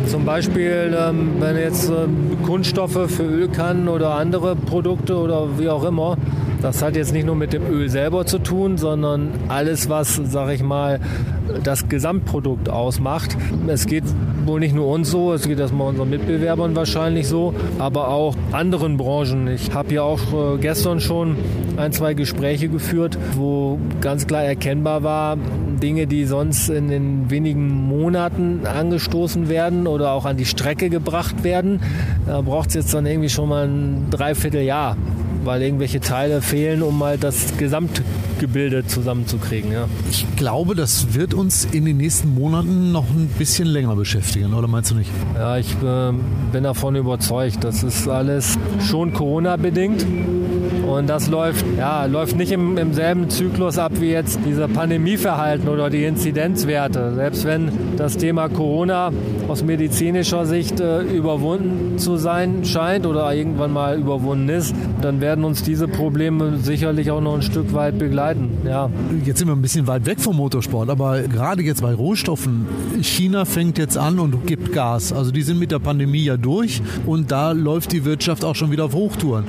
zum 0.06 0.24
Beispiel, 0.24 0.96
ähm, 0.98 1.36
wenn 1.38 1.56
jetzt 1.56 1.88
ähm, 1.88 2.36
Kunststoffe 2.44 3.10
für 3.10 3.22
Ölkannen 3.22 3.88
oder 3.88 4.14
andere 4.14 4.56
Produkte 4.56 5.16
oder 5.16 5.58
wie 5.58 5.68
auch 5.68 5.84
immer, 5.84 6.16
das 6.62 6.80
hat 6.80 6.94
jetzt 6.94 7.12
nicht 7.12 7.26
nur 7.26 7.34
mit 7.34 7.52
dem 7.52 7.66
Öl 7.68 7.88
selber 7.88 8.24
zu 8.24 8.38
tun, 8.38 8.78
sondern 8.78 9.30
alles, 9.48 9.88
was, 9.88 10.20
sag 10.24 10.52
ich 10.54 10.62
mal, 10.62 11.00
das 11.64 11.88
Gesamtprodukt 11.88 12.68
ausmacht. 12.68 13.36
Es 13.66 13.86
geht 13.86 14.04
wohl 14.46 14.60
nicht 14.60 14.74
nur 14.74 14.86
uns 14.86 15.10
so, 15.10 15.32
es 15.32 15.46
geht 15.46 15.58
erstmal 15.58 15.88
unseren 15.88 16.10
Mitbewerbern 16.10 16.74
wahrscheinlich 16.76 17.26
so, 17.26 17.52
aber 17.78 18.08
auch 18.08 18.36
anderen 18.52 18.96
Branchen. 18.96 19.48
Ich 19.48 19.74
habe 19.74 19.92
ja 19.94 20.02
auch 20.02 20.54
äh, 20.54 20.58
gestern 20.58 21.00
schon 21.00 21.36
ein, 21.76 21.92
zwei 21.92 22.14
Gespräche 22.14 22.68
geführt, 22.68 23.18
wo 23.34 23.78
ganz 24.00 24.26
klar 24.26 24.42
erkennbar 24.42 25.02
war, 25.02 25.36
Dinge, 25.82 26.06
die 26.06 26.26
sonst 26.26 26.68
in 26.68 26.88
den 26.88 27.30
wenigen 27.30 27.68
Monaten 27.88 28.60
angestoßen 28.66 29.48
werden 29.48 29.88
oder 29.88 30.12
auch 30.12 30.24
an 30.24 30.36
die 30.36 30.44
Strecke 30.44 30.90
gebracht 30.90 31.42
werden, 31.42 31.80
da 32.26 32.40
braucht 32.40 32.68
es 32.68 32.74
jetzt 32.74 32.94
dann 32.94 33.04
irgendwie 33.04 33.28
schon 33.28 33.48
mal 33.48 33.66
ein 33.66 34.06
Dreivierteljahr, 34.10 34.96
weil 35.44 35.62
irgendwelche 35.62 36.00
Teile 36.00 36.42
fehlen, 36.42 36.82
um 36.82 36.98
mal 36.98 37.18
das 37.18 37.56
Gesamtgebilde 38.42 38.86
zusammenzukriegen. 38.86 39.72
Ja. 39.72 39.88
Ich 40.10 40.26
glaube, 40.36 40.74
das 40.74 41.14
wird 41.14 41.32
uns 41.32 41.64
in 41.64 41.84
den 41.84 41.96
nächsten 41.96 42.34
Monaten 42.34 42.90
noch 42.90 43.08
ein 43.08 43.28
bisschen 43.38 43.68
länger 43.68 43.94
beschäftigen, 43.94 44.52
oder 44.54 44.66
meinst 44.66 44.90
du 44.90 44.96
nicht? 44.96 45.10
Ja, 45.34 45.58
ich 45.58 45.72
äh, 45.82 46.12
bin 46.50 46.64
davon 46.64 46.96
überzeugt. 46.96 47.62
Das 47.62 47.82
ist 47.82 48.08
alles 48.08 48.58
schon 48.80 49.12
Corona-bedingt. 49.12 50.04
Und 50.86 51.08
das 51.08 51.28
läuft, 51.28 51.64
ja, 51.78 52.04
läuft 52.04 52.36
nicht 52.36 52.52
im, 52.52 52.76
im 52.76 52.92
selben 52.92 53.30
Zyklus 53.30 53.78
ab 53.78 53.92
wie 53.98 54.10
jetzt 54.10 54.40
dieser 54.44 54.68
Pandemieverhalten 54.68 55.68
oder 55.68 55.88
die 55.88 56.04
Inzidenzwerte. 56.04 57.14
Selbst 57.14 57.46
wenn 57.46 57.70
das 57.96 58.16
Thema 58.16 58.48
Corona 58.48 59.10
aus 59.48 59.62
medizinischer 59.62 60.44
Sicht 60.44 60.80
äh, 60.80 61.00
überwunden 61.02 61.98
zu 61.98 62.16
sein 62.16 62.64
scheint 62.64 63.06
oder 63.06 63.32
irgendwann 63.32 63.72
mal 63.72 63.98
überwunden 63.98 64.48
ist, 64.48 64.74
dann 65.00 65.20
werden 65.20 65.44
uns 65.44 65.62
diese 65.62 65.88
Probleme 65.88 66.58
sicherlich 66.58 67.10
auch 67.10 67.20
noch 67.20 67.34
ein 67.34 67.42
Stück 67.42 67.72
weit 67.72 67.98
begleiten. 67.98 68.31
Ja. 68.64 68.90
Jetzt 69.24 69.38
sind 69.38 69.48
wir 69.48 69.54
ein 69.54 69.62
bisschen 69.62 69.86
weit 69.86 70.06
weg 70.06 70.20
vom 70.20 70.36
Motorsport, 70.36 70.88
aber 70.90 71.22
gerade 71.22 71.62
jetzt 71.62 71.82
bei 71.82 71.94
Rohstoffen, 71.94 72.66
China 73.00 73.44
fängt 73.44 73.78
jetzt 73.78 73.96
an 73.96 74.18
und 74.18 74.46
gibt 74.46 74.72
Gas. 74.72 75.12
Also 75.12 75.30
die 75.30 75.42
sind 75.42 75.58
mit 75.58 75.70
der 75.70 75.78
Pandemie 75.78 76.24
ja 76.24 76.36
durch 76.36 76.82
und 77.06 77.30
da 77.30 77.52
läuft 77.52 77.92
die 77.92 78.04
Wirtschaft 78.04 78.44
auch 78.44 78.54
schon 78.54 78.70
wieder 78.70 78.84
auf 78.84 78.94
Hochtouren 78.94 79.44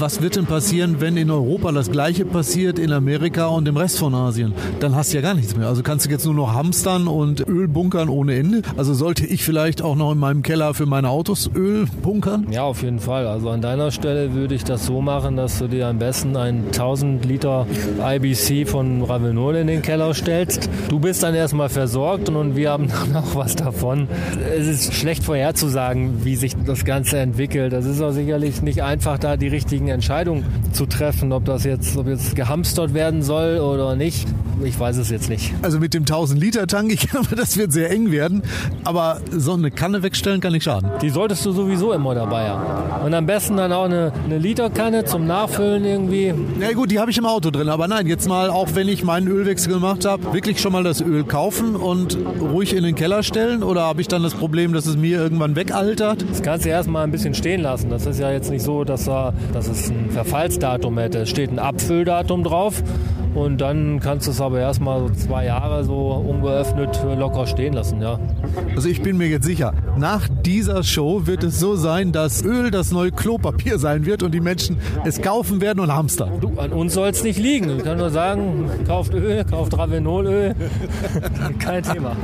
was 0.00 0.20
wird 0.22 0.36
denn 0.36 0.46
passieren, 0.46 0.96
wenn 1.00 1.16
in 1.16 1.30
Europa 1.30 1.72
das 1.72 1.90
gleiche 1.90 2.24
passiert, 2.24 2.78
in 2.78 2.92
Amerika 2.92 3.46
und 3.46 3.66
im 3.68 3.76
Rest 3.76 3.98
von 3.98 4.14
Asien? 4.14 4.52
Dann 4.80 4.94
hast 4.94 5.12
du 5.12 5.16
ja 5.16 5.22
gar 5.22 5.34
nichts 5.34 5.56
mehr. 5.56 5.68
Also 5.68 5.82
kannst 5.82 6.06
du 6.06 6.10
jetzt 6.10 6.24
nur 6.24 6.34
noch 6.34 6.54
hamstern 6.54 7.08
und 7.08 7.46
Öl 7.46 7.68
bunkern 7.68 8.08
ohne 8.08 8.34
Ende. 8.34 8.62
Also 8.76 8.94
sollte 8.94 9.26
ich 9.26 9.44
vielleicht 9.44 9.82
auch 9.82 9.96
noch 9.96 10.12
in 10.12 10.18
meinem 10.18 10.42
Keller 10.42 10.74
für 10.74 10.86
meine 10.86 11.08
Autos 11.10 11.50
Öl 11.54 11.86
bunkern? 12.02 12.46
Ja, 12.50 12.64
auf 12.64 12.82
jeden 12.82 12.98
Fall. 12.98 13.26
Also 13.26 13.50
an 13.50 13.60
deiner 13.60 13.90
Stelle 13.90 14.34
würde 14.34 14.54
ich 14.54 14.64
das 14.64 14.86
so 14.86 15.00
machen, 15.00 15.36
dass 15.36 15.58
du 15.58 15.68
dir 15.68 15.86
am 15.86 15.98
besten 15.98 16.36
einen 16.36 16.66
1000 16.66 17.24
Liter 17.24 17.66
IBC 18.00 18.68
von 18.68 19.02
Ravenol 19.02 19.56
in 19.56 19.66
den 19.66 19.82
Keller 19.82 20.14
stellst. 20.14 20.68
Du 20.88 20.98
bist 20.98 21.22
dann 21.22 21.34
erstmal 21.34 21.68
versorgt 21.68 22.28
und 22.28 22.56
wir 22.56 22.70
haben 22.70 22.88
dann 23.12 23.22
auch 23.22 23.34
was 23.34 23.56
davon. 23.56 24.08
Es 24.56 24.66
ist 24.66 24.94
schlecht 24.94 25.24
vorherzusagen, 25.24 26.24
wie 26.24 26.36
sich 26.36 26.54
das 26.66 26.84
Ganze 26.84 27.18
entwickelt. 27.18 27.72
Das 27.72 27.86
ist 27.86 28.00
auch 28.00 28.12
sicherlich 28.12 28.62
nicht 28.62 28.82
einfach, 28.82 29.18
da 29.18 29.36
die 29.36 29.48
richtigen 29.48 29.83
richtigen 29.84 29.88
Entscheidung 29.88 30.44
zu 30.72 30.86
treffen, 30.86 31.32
ob 31.32 31.44
das 31.44 31.64
jetzt, 31.64 31.96
ob 31.96 32.06
jetzt 32.06 32.34
gehamstert 32.34 32.94
werden 32.94 33.22
soll 33.22 33.58
oder 33.58 33.96
nicht. 33.96 34.26
Ich 34.62 34.78
weiß 34.78 34.96
es 34.98 35.10
jetzt 35.10 35.28
nicht. 35.28 35.52
Also 35.62 35.78
mit 35.78 35.94
dem 35.94 36.02
1000 36.02 36.40
Liter 36.40 36.66
Tank, 36.66 36.92
ich 36.92 37.08
glaube, 37.10 37.34
das 37.36 37.56
wird 37.56 37.72
sehr 37.72 37.90
eng 37.90 38.10
werden. 38.10 38.42
Aber 38.84 39.20
so 39.30 39.54
eine 39.54 39.70
Kanne 39.70 40.02
wegstellen 40.02 40.40
kann 40.40 40.52
nicht 40.52 40.64
schaden. 40.64 40.90
Die 41.02 41.10
solltest 41.10 41.44
du 41.44 41.52
sowieso 41.52 41.92
immer 41.92 42.14
dabei 42.14 42.48
haben. 42.48 43.04
Und 43.04 43.14
am 43.14 43.26
besten 43.26 43.56
dann 43.56 43.72
auch 43.72 43.84
eine, 43.84 44.12
eine 44.24 44.38
Literkanne 44.38 45.04
zum 45.04 45.26
Nachfüllen 45.26 45.84
irgendwie. 45.84 46.32
Ja 46.60 46.72
gut, 46.72 46.90
die 46.90 46.98
habe 46.98 47.10
ich 47.10 47.18
im 47.18 47.26
Auto 47.26 47.50
drin. 47.50 47.68
Aber 47.68 47.88
nein, 47.88 48.06
jetzt 48.06 48.28
mal, 48.28 48.50
auch 48.50 48.68
wenn 48.74 48.88
ich 48.88 49.04
meinen 49.04 49.28
Ölwechsel 49.28 49.72
gemacht 49.72 50.04
habe, 50.04 50.32
wirklich 50.32 50.60
schon 50.60 50.72
mal 50.72 50.84
das 50.84 51.00
Öl 51.00 51.24
kaufen 51.24 51.76
und 51.76 52.16
ruhig 52.40 52.74
in 52.74 52.84
den 52.84 52.94
Keller 52.94 53.22
stellen? 53.22 53.62
Oder 53.62 53.82
habe 53.82 54.00
ich 54.00 54.08
dann 54.08 54.22
das 54.22 54.34
Problem, 54.34 54.72
dass 54.72 54.86
es 54.86 54.96
mir 54.96 55.18
irgendwann 55.18 55.56
wegaltert? 55.56 56.24
Das 56.30 56.42
kannst 56.42 56.64
du 56.64 56.70
erstmal 56.70 57.04
ein 57.04 57.10
bisschen 57.10 57.34
stehen 57.34 57.60
lassen. 57.60 57.90
Das 57.90 58.06
ist 58.06 58.20
ja 58.20 58.30
jetzt 58.30 58.50
nicht 58.50 58.62
so, 58.62 58.84
dass, 58.84 59.04
dass 59.04 59.68
es 59.68 59.90
ein 59.90 60.10
Verfallsdatum 60.10 60.98
hätte. 60.98 61.20
Es 61.20 61.30
steht 61.30 61.50
ein 61.50 61.58
Abfülldatum 61.58 62.44
drauf 62.44 62.82
und 63.34 63.60
dann 63.60 64.00
kannst 64.00 64.26
du 64.26 64.30
es 64.30 64.40
aber 64.40 64.60
erstmal 64.60 65.00
so 65.00 65.10
zwei 65.14 65.46
Jahre 65.46 65.84
so 65.84 65.94
ungeöffnet 65.94 67.00
locker 67.16 67.46
stehen 67.46 67.74
lassen, 67.74 68.00
ja. 68.00 68.18
Also 68.74 68.88
ich 68.88 69.02
bin 69.02 69.16
mir 69.16 69.28
jetzt 69.28 69.44
sicher, 69.44 69.74
nach 69.96 70.28
dieser 70.44 70.82
Show 70.82 71.26
wird 71.26 71.44
es 71.44 71.58
so 71.58 71.76
sein, 71.76 72.12
dass 72.12 72.44
Öl 72.44 72.70
das 72.70 72.92
neue 72.92 73.12
Klopapier 73.12 73.78
sein 73.78 74.06
wird 74.06 74.22
und 74.22 74.32
die 74.32 74.40
Menschen 74.40 74.78
es 75.04 75.20
kaufen 75.20 75.60
werden 75.60 75.80
und 75.80 75.92
hamstern. 75.92 76.40
Du, 76.40 76.58
an 76.58 76.72
uns 76.72 76.94
soll 76.94 77.08
es 77.08 77.22
nicht 77.22 77.38
liegen. 77.38 77.70
Ich 77.76 77.84
kann 77.84 77.98
nur 77.98 78.10
sagen, 78.10 78.70
kauft 78.86 79.14
Öl, 79.14 79.44
kauft 79.44 79.76
Ravenolöl. 79.76 80.54
Kein 81.58 81.82
Thema. 81.82 82.16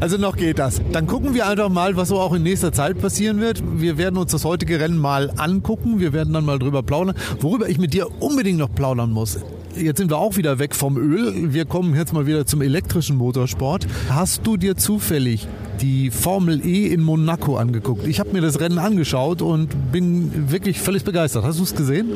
Also 0.00 0.16
noch 0.16 0.36
geht 0.36 0.58
das. 0.58 0.80
Dann 0.92 1.06
gucken 1.06 1.34
wir 1.34 1.46
einfach 1.46 1.68
mal, 1.68 1.96
was 1.96 2.08
so 2.08 2.18
auch 2.18 2.34
in 2.34 2.42
nächster 2.42 2.72
Zeit 2.72 3.00
passieren 3.00 3.40
wird. 3.40 3.62
Wir 3.80 3.98
werden 3.98 4.18
uns 4.18 4.32
das 4.32 4.44
heutige 4.44 4.80
Rennen 4.80 4.98
mal 4.98 5.30
angucken. 5.36 6.00
Wir 6.00 6.12
werden 6.12 6.32
dann 6.32 6.44
mal 6.44 6.58
drüber 6.58 6.82
plaudern. 6.82 7.16
Worüber 7.40 7.68
ich 7.68 7.78
mit 7.78 7.94
dir 7.94 8.06
unbedingt 8.20 8.58
noch 8.58 8.74
plaudern 8.74 9.10
muss, 9.10 9.38
jetzt 9.76 9.98
sind 9.98 10.10
wir 10.10 10.18
auch 10.18 10.36
wieder 10.36 10.58
weg 10.58 10.74
vom 10.74 10.96
Öl. 10.96 11.52
Wir 11.52 11.64
kommen 11.64 11.94
jetzt 11.94 12.12
mal 12.12 12.26
wieder 12.26 12.46
zum 12.46 12.62
elektrischen 12.62 13.16
Motorsport. 13.16 13.86
Hast 14.08 14.46
du 14.46 14.56
dir 14.56 14.76
zufällig 14.76 15.46
die 15.80 16.10
Formel 16.10 16.64
E 16.66 16.86
in 16.86 17.02
Monaco 17.02 17.56
angeguckt? 17.56 18.06
Ich 18.06 18.20
habe 18.20 18.30
mir 18.32 18.40
das 18.40 18.60
Rennen 18.60 18.78
angeschaut 18.78 19.42
und 19.42 19.92
bin 19.92 20.50
wirklich 20.50 20.80
völlig 20.80 21.04
begeistert. 21.04 21.44
Hast 21.44 21.58
du 21.58 21.64
es 21.64 21.74
gesehen? 21.74 22.08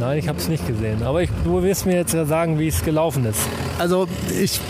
Nein, 0.00 0.18
ich 0.18 0.28
habe 0.28 0.38
es 0.38 0.48
nicht 0.48 0.66
gesehen. 0.66 1.02
Aber 1.02 1.22
ich, 1.22 1.30
du 1.44 1.62
wirst 1.62 1.86
mir 1.86 1.94
jetzt 1.94 2.12
ja 2.14 2.24
sagen, 2.24 2.58
wie 2.58 2.66
es 2.66 2.84
gelaufen 2.84 3.24
ist. 3.24 3.40
Also 3.78 4.08
ich 4.40 4.60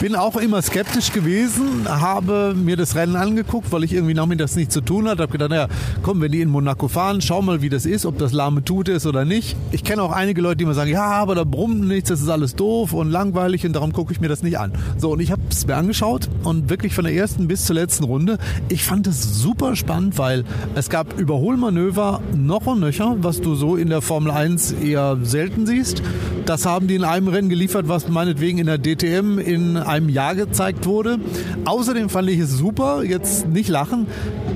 bin 0.00 0.14
auch 0.14 0.36
immer 0.36 0.62
skeptisch 0.62 1.12
gewesen, 1.12 1.88
habe 1.88 2.54
mir 2.54 2.76
das 2.76 2.94
Rennen 2.94 3.16
angeguckt, 3.16 3.72
weil 3.72 3.84
ich 3.84 3.92
irgendwie 3.92 4.14
nachmittags 4.14 4.56
nichts 4.56 4.74
zu 4.74 4.80
tun 4.80 5.08
hatte. 5.08 5.22
Habe 5.22 5.32
gedacht, 5.32 5.50
naja, 5.50 5.68
komm, 6.02 6.20
wenn 6.20 6.32
die 6.32 6.40
in 6.40 6.50
Monaco 6.50 6.88
fahren, 6.88 7.20
schau 7.20 7.42
mal, 7.42 7.62
wie 7.62 7.68
das 7.68 7.86
ist, 7.86 8.06
ob 8.06 8.18
das 8.18 8.32
lahme 8.32 8.64
Tute 8.64 8.92
ist 8.92 9.06
oder 9.06 9.24
nicht. 9.24 9.56
Ich 9.72 9.84
kenne 9.84 10.02
auch 10.02 10.12
einige 10.12 10.40
Leute, 10.40 10.58
die 10.58 10.64
immer 10.64 10.74
sagen, 10.74 10.90
ja, 10.90 11.04
aber 11.04 11.34
da 11.34 11.44
brummt 11.44 11.86
nichts, 11.86 12.10
das 12.10 12.20
ist 12.20 12.28
alles 12.28 12.54
doof 12.54 12.92
und 12.92 13.10
langweilig 13.10 13.64
und 13.66 13.72
darum 13.72 13.92
gucke 13.92 14.12
ich 14.12 14.20
mir 14.20 14.28
das 14.28 14.42
nicht 14.42 14.58
an. 14.58 14.72
So, 14.98 15.12
und 15.12 15.20
ich 15.20 15.32
habe 15.32 15.42
es 15.50 15.66
mir 15.66 15.76
angeschaut 15.76 16.28
und 16.44 16.68
wirklich 16.70 16.94
von 16.94 17.04
der 17.04 17.14
ersten 17.14 17.48
bis 17.48 17.57
zur 17.64 17.76
letzten 17.76 18.04
Runde, 18.04 18.38
ich 18.68 18.84
fand 18.84 19.06
es 19.06 19.40
super 19.40 19.76
spannend, 19.76 20.18
weil 20.18 20.44
es 20.74 20.88
gab 20.88 21.18
Überholmanöver 21.18 22.20
noch 22.34 22.66
und 22.66 22.80
nöcher, 22.80 23.16
was 23.20 23.40
du 23.40 23.54
so 23.54 23.76
in 23.76 23.88
der 23.88 24.02
Formel 24.02 24.30
1 24.30 24.72
eher 24.72 25.18
selten 25.22 25.66
siehst. 25.66 26.02
Das 26.46 26.66
haben 26.66 26.88
die 26.88 26.94
in 26.94 27.04
einem 27.04 27.28
Rennen 27.28 27.48
geliefert, 27.48 27.88
was 27.88 28.08
meinetwegen 28.08 28.58
in 28.58 28.66
der 28.66 28.78
DTM 28.78 29.38
in 29.38 29.76
einem 29.76 30.08
Jahr 30.08 30.34
gezeigt 30.34 30.86
wurde. 30.86 31.18
Außerdem 31.64 32.08
fand 32.08 32.30
ich 32.30 32.38
es 32.38 32.56
super, 32.56 33.02
jetzt 33.04 33.48
nicht 33.48 33.68
lachen, 33.68 34.06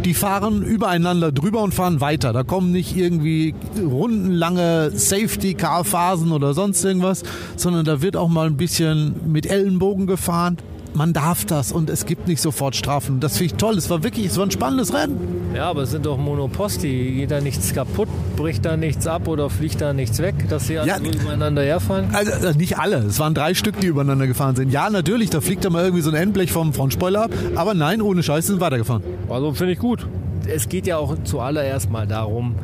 die 0.04 0.14
fahren 0.14 0.62
übereinander 0.62 1.32
drüber 1.32 1.62
und 1.62 1.74
fahren 1.74 2.00
weiter. 2.00 2.32
Da 2.32 2.42
kommen 2.42 2.72
nicht 2.72 2.96
irgendwie 2.96 3.54
rundenlange 3.78 4.90
Safety-Car-Phasen 4.94 6.32
oder 6.32 6.54
sonst 6.54 6.84
irgendwas, 6.84 7.22
sondern 7.56 7.84
da 7.84 8.02
wird 8.02 8.16
auch 8.16 8.28
mal 8.28 8.46
ein 8.46 8.56
bisschen 8.56 9.14
mit 9.30 9.46
Ellenbogen 9.46 10.06
gefahren 10.06 10.56
man 10.94 11.12
darf 11.12 11.44
das 11.44 11.72
und 11.72 11.90
es 11.90 12.06
gibt 12.06 12.28
nicht 12.28 12.40
sofort 12.40 12.76
Strafen. 12.76 13.20
Das 13.20 13.36
finde 13.38 13.54
ich 13.54 13.58
toll. 13.58 13.76
Es 13.76 13.90
war 13.90 14.02
wirklich, 14.02 14.26
es 14.26 14.36
war 14.36 14.46
ein 14.46 14.50
spannendes 14.50 14.92
Rennen. 14.92 15.52
Ja, 15.54 15.68
aber 15.68 15.82
es 15.82 15.90
sind 15.90 16.06
doch 16.06 16.18
Monoposti. 16.18 17.12
Geht 17.16 17.30
da 17.30 17.40
nichts 17.40 17.74
kaputt, 17.74 18.08
bricht 18.36 18.64
da 18.64 18.76
nichts 18.76 19.06
ab 19.06 19.28
oder 19.28 19.50
fliegt 19.50 19.80
da 19.80 19.92
nichts 19.92 20.18
weg, 20.18 20.34
dass 20.48 20.66
sie 20.66 20.74
ja, 20.74 20.98
übereinander 20.98 21.62
herfahren? 21.62 22.06
Also, 22.12 22.32
also 22.32 22.58
nicht 22.58 22.78
alle. 22.78 22.98
Es 22.98 23.18
waren 23.18 23.34
drei 23.34 23.54
Stück, 23.54 23.80
die 23.80 23.86
übereinander 23.86 24.26
gefahren 24.26 24.56
sind. 24.56 24.70
Ja, 24.70 24.90
natürlich, 24.90 25.30
da 25.30 25.40
fliegt 25.40 25.64
da 25.64 25.70
mal 25.70 25.84
irgendwie 25.84 26.02
so 26.02 26.10
ein 26.10 26.16
Endblech 26.16 26.52
vom 26.52 26.72
Frontspoiler 26.72 27.24
ab. 27.24 27.30
Aber 27.54 27.74
nein, 27.74 28.02
ohne 28.02 28.22
Scheiß 28.22 28.46
sind 28.46 28.60
weitergefahren. 28.60 29.02
Also 29.28 29.52
finde 29.52 29.72
ich 29.72 29.78
gut. 29.78 30.06
Es 30.46 30.68
geht 30.68 30.86
ja 30.86 30.96
auch 30.98 31.16
zuallererst 31.24 31.90
mal 31.90 32.06
darum, 32.06 32.56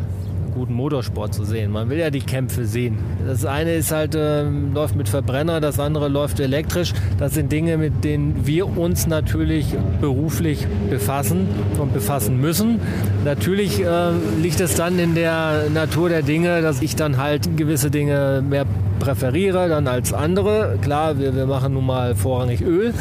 guten 0.58 0.74
Motorsport 0.74 1.32
zu 1.32 1.44
sehen. 1.44 1.70
Man 1.70 1.88
will 1.88 1.98
ja 1.98 2.10
die 2.10 2.20
Kämpfe 2.20 2.64
sehen. 2.64 2.98
Das 3.24 3.44
eine 3.44 3.74
ist 3.74 3.92
halt, 3.92 4.16
äh, 4.16 4.42
läuft 4.42 4.96
mit 4.96 5.08
Verbrenner, 5.08 5.60
das 5.60 5.78
andere 5.78 6.08
läuft 6.08 6.40
elektrisch. 6.40 6.92
Das 7.16 7.34
sind 7.34 7.52
Dinge, 7.52 7.76
mit 7.76 8.02
denen 8.02 8.44
wir 8.44 8.76
uns 8.76 9.06
natürlich 9.06 9.66
beruflich 10.00 10.66
befassen 10.90 11.46
und 11.78 11.94
befassen 11.94 12.40
müssen. 12.40 12.80
Natürlich 13.24 13.80
äh, 13.84 14.10
liegt 14.42 14.58
es 14.60 14.74
dann 14.74 14.98
in 14.98 15.14
der 15.14 15.70
Natur 15.72 16.08
der 16.08 16.22
Dinge, 16.22 16.60
dass 16.60 16.82
ich 16.82 16.96
dann 16.96 17.18
halt 17.18 17.56
gewisse 17.56 17.90
Dinge 17.90 18.42
mehr 18.46 18.66
präferiere 18.98 19.68
dann 19.68 19.86
als 19.86 20.12
andere. 20.12 20.76
Klar, 20.82 21.20
wir, 21.20 21.36
wir 21.36 21.46
machen 21.46 21.74
nun 21.74 21.86
mal 21.86 22.16
vorrangig 22.16 22.62
Öl, 22.62 22.92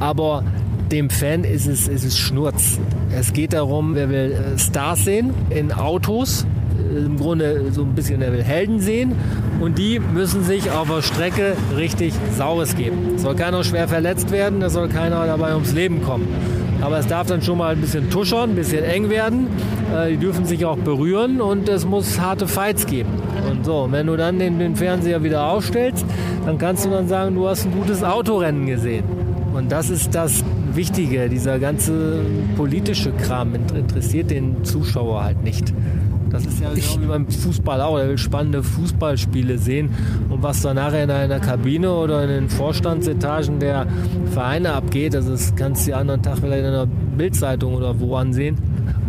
aber 0.00 0.42
dem 0.90 1.10
Fan 1.10 1.44
ist 1.44 1.66
es, 1.66 1.86
ist 1.86 2.04
es 2.04 2.18
Schnurz. 2.18 2.80
Es 3.14 3.32
geht 3.32 3.52
darum, 3.52 3.94
wer 3.94 4.08
will 4.08 4.32
äh, 4.32 4.58
Stars 4.58 5.04
sehen 5.04 5.34
in 5.50 5.72
Autos, 5.72 6.46
im 6.96 7.16
Grunde 7.16 7.70
so 7.72 7.82
ein 7.82 7.94
bisschen 7.94 8.20
Helden 8.20 8.80
sehen 8.80 9.12
und 9.60 9.78
die 9.78 9.98
müssen 9.98 10.44
sich 10.44 10.70
auf 10.70 10.88
der 10.88 11.02
Strecke 11.02 11.56
richtig 11.76 12.14
Saures 12.36 12.76
geben. 12.76 13.14
Es 13.16 13.22
soll 13.22 13.34
keiner 13.34 13.64
schwer 13.64 13.88
verletzt 13.88 14.30
werden, 14.30 14.60
da 14.60 14.70
soll 14.70 14.88
keiner 14.88 15.26
dabei 15.26 15.54
ums 15.54 15.72
Leben 15.72 16.02
kommen. 16.02 16.28
Aber 16.80 16.98
es 16.98 17.08
darf 17.08 17.26
dann 17.26 17.42
schon 17.42 17.58
mal 17.58 17.72
ein 17.72 17.80
bisschen 17.80 18.08
tuschern, 18.08 18.50
ein 18.50 18.54
bisschen 18.54 18.84
eng 18.84 19.10
werden. 19.10 19.48
Äh, 19.94 20.10
die 20.10 20.16
dürfen 20.16 20.44
sich 20.44 20.64
auch 20.64 20.76
berühren 20.76 21.40
und 21.40 21.68
es 21.68 21.84
muss 21.84 22.20
harte 22.20 22.46
Fights 22.46 22.86
geben. 22.86 23.10
Und 23.50 23.64
so, 23.64 23.88
wenn 23.90 24.06
du 24.06 24.16
dann 24.16 24.38
den, 24.38 24.58
den 24.58 24.76
Fernseher 24.76 25.22
wieder 25.24 25.46
aufstellst, 25.48 26.06
dann 26.46 26.56
kannst 26.58 26.84
du 26.84 26.90
dann 26.90 27.08
sagen, 27.08 27.34
du 27.34 27.48
hast 27.48 27.66
ein 27.66 27.72
gutes 27.72 28.04
Autorennen 28.04 28.66
gesehen. 28.66 29.04
Und 29.54 29.72
das 29.72 29.90
ist 29.90 30.14
das 30.14 30.44
Wichtige, 30.72 31.28
dieser 31.28 31.58
ganze 31.58 32.20
politische 32.56 33.10
Kram 33.10 33.54
interessiert 33.54 34.30
den 34.30 34.64
Zuschauer 34.64 35.24
halt 35.24 35.42
nicht. 35.42 35.72
Das 36.30 36.44
ist 36.44 36.60
ja 36.60 36.72
genau 36.72 37.02
wie 37.02 37.06
beim 37.06 37.28
Fußball 37.28 37.80
auch. 37.80 37.98
Er 37.98 38.08
will 38.08 38.18
spannende 38.18 38.62
Fußballspiele 38.62 39.58
sehen. 39.58 39.90
Und 40.28 40.42
was 40.42 40.62
da 40.62 40.74
nachher 40.74 41.04
in 41.04 41.10
einer 41.10 41.40
Kabine 41.40 41.92
oder 41.92 42.22
in 42.24 42.28
den 42.28 42.48
Vorstandsetagen 42.48 43.58
der 43.58 43.86
Vereine 44.32 44.72
abgeht, 44.72 45.14
also 45.14 45.30
das 45.30 45.54
kannst 45.56 45.86
du 45.86 45.92
ja 45.92 45.98
anderen 45.98 46.22
Tag 46.22 46.38
vielleicht 46.38 46.60
in 46.60 46.66
einer 46.66 46.86
Bildzeitung 46.86 47.74
oder 47.74 47.98
wo 48.00 48.16
ansehen 48.16 48.56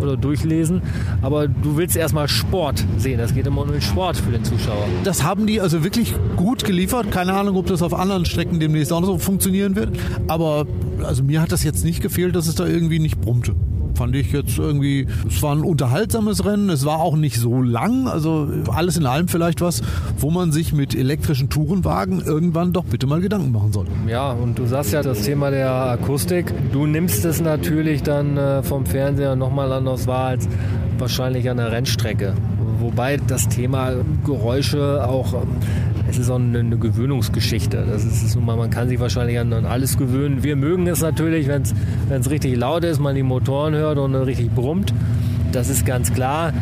oder 0.01 0.17
durchlesen. 0.17 0.81
Aber 1.21 1.47
du 1.47 1.77
willst 1.77 1.95
erstmal 1.95 2.27
Sport 2.27 2.83
sehen. 2.97 3.17
Das 3.17 3.33
geht 3.33 3.47
immer 3.47 3.61
um 3.61 3.71
den 3.71 3.81
Sport 3.81 4.17
für 4.17 4.31
den 4.31 4.43
Zuschauer. 4.43 4.85
Das 5.03 5.23
haben 5.23 5.47
die 5.47 5.61
also 5.61 5.83
wirklich 5.83 6.13
gut 6.35 6.63
geliefert. 6.63 7.11
Keine 7.11 7.33
Ahnung, 7.33 7.57
ob 7.57 7.67
das 7.67 7.81
auf 7.81 7.93
anderen 7.93 8.25
Strecken 8.25 8.59
demnächst 8.59 8.93
auch 8.93 9.03
so 9.03 9.17
funktionieren 9.17 9.75
wird. 9.75 9.97
Aber 10.27 10.65
also 11.03 11.23
mir 11.23 11.41
hat 11.41 11.51
das 11.51 11.63
jetzt 11.63 11.83
nicht 11.83 12.01
gefehlt, 12.01 12.35
dass 12.35 12.47
es 12.47 12.55
da 12.55 12.65
irgendwie 12.65 12.99
nicht 12.99 13.19
brummte 13.21 13.55
fand 13.95 14.15
ich 14.15 14.31
jetzt 14.31 14.57
irgendwie, 14.57 15.07
es 15.27 15.41
war 15.41 15.55
ein 15.55 15.63
unterhaltsames 15.63 16.45
Rennen, 16.45 16.69
es 16.69 16.85
war 16.85 16.99
auch 16.99 17.15
nicht 17.15 17.37
so 17.37 17.61
lang, 17.61 18.07
also 18.07 18.47
alles 18.73 18.97
in 18.97 19.05
allem 19.05 19.27
vielleicht 19.27 19.61
was, 19.61 19.81
wo 20.17 20.31
man 20.31 20.51
sich 20.51 20.73
mit 20.73 20.95
elektrischen 20.95 21.49
Tourenwagen 21.49 22.21
irgendwann 22.21 22.73
doch 22.73 22.85
bitte 22.85 23.07
mal 23.07 23.21
Gedanken 23.21 23.51
machen 23.51 23.73
soll. 23.73 23.85
Ja, 24.07 24.31
und 24.31 24.57
du 24.57 24.65
sagst 24.65 24.93
ja 24.93 25.01
das 25.01 25.21
Thema 25.21 25.51
der 25.51 25.71
Akustik, 25.71 26.53
du 26.71 26.85
nimmst 26.85 27.25
es 27.25 27.41
natürlich 27.41 28.03
dann 28.03 28.37
äh, 28.37 28.63
vom 28.63 28.85
Fernseher 28.85 29.35
nochmal 29.35 29.71
anders 29.71 30.07
wahr 30.07 30.27
als 30.27 30.47
wahrscheinlich 30.97 31.49
an 31.49 31.57
der 31.57 31.71
Rennstrecke. 31.71 32.33
Wobei 32.79 33.17
das 33.17 33.49
Thema 33.49 33.91
Geräusche 34.25 35.05
auch 35.07 35.33
es 36.09 36.17
ist 36.17 36.29
auch 36.29 36.35
eine, 36.35 36.59
eine 36.59 36.77
Gewöhnungsgeschichte. 36.77 37.85
Das 37.89 38.03
ist 38.03 38.23
es 38.23 38.35
mal, 38.35 38.57
man 38.57 38.69
kann 38.69 38.89
sich 38.89 38.99
wahrscheinlich 38.99 39.39
an, 39.39 39.53
an 39.53 39.65
alles 39.65 39.97
gewöhnen. 39.97 40.43
Wir 40.43 40.55
mögen 40.55 40.87
es 40.87 41.01
natürlich, 41.01 41.47
wenn 41.47 41.61
es 41.61 42.29
richtig 42.29 42.55
laut 42.57 42.83
ist, 42.83 42.99
man 42.99 43.15
die 43.15 43.23
Motoren 43.23 43.75
hört 43.75 43.97
und 43.97 44.15
richtig 44.15 44.49
brummt. 44.51 44.93
Das 45.51 45.69
ist 45.69 45.85
ganz 45.85 46.13
klar. 46.13 46.53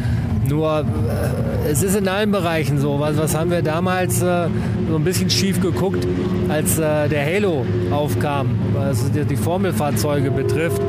Nur 0.47 0.79
äh, 0.79 1.69
es 1.69 1.83
ist 1.83 1.95
in 1.95 2.07
allen 2.07 2.31
Bereichen 2.31 2.79
so. 2.79 2.99
Was, 2.99 3.17
was 3.17 3.35
haben 3.35 3.51
wir 3.51 3.61
damals 3.61 4.21
äh, 4.21 4.47
so 4.89 4.95
ein 4.95 5.03
bisschen 5.03 5.29
schief 5.29 5.61
geguckt, 5.61 6.07
als 6.49 6.77
äh, 6.77 7.09
der 7.09 7.25
Halo 7.25 7.65
aufkam, 7.91 8.51
was 8.73 9.11
die, 9.11 9.25
die 9.25 9.35
Formelfahrzeuge 9.35 10.31
betrifft. 10.31 10.81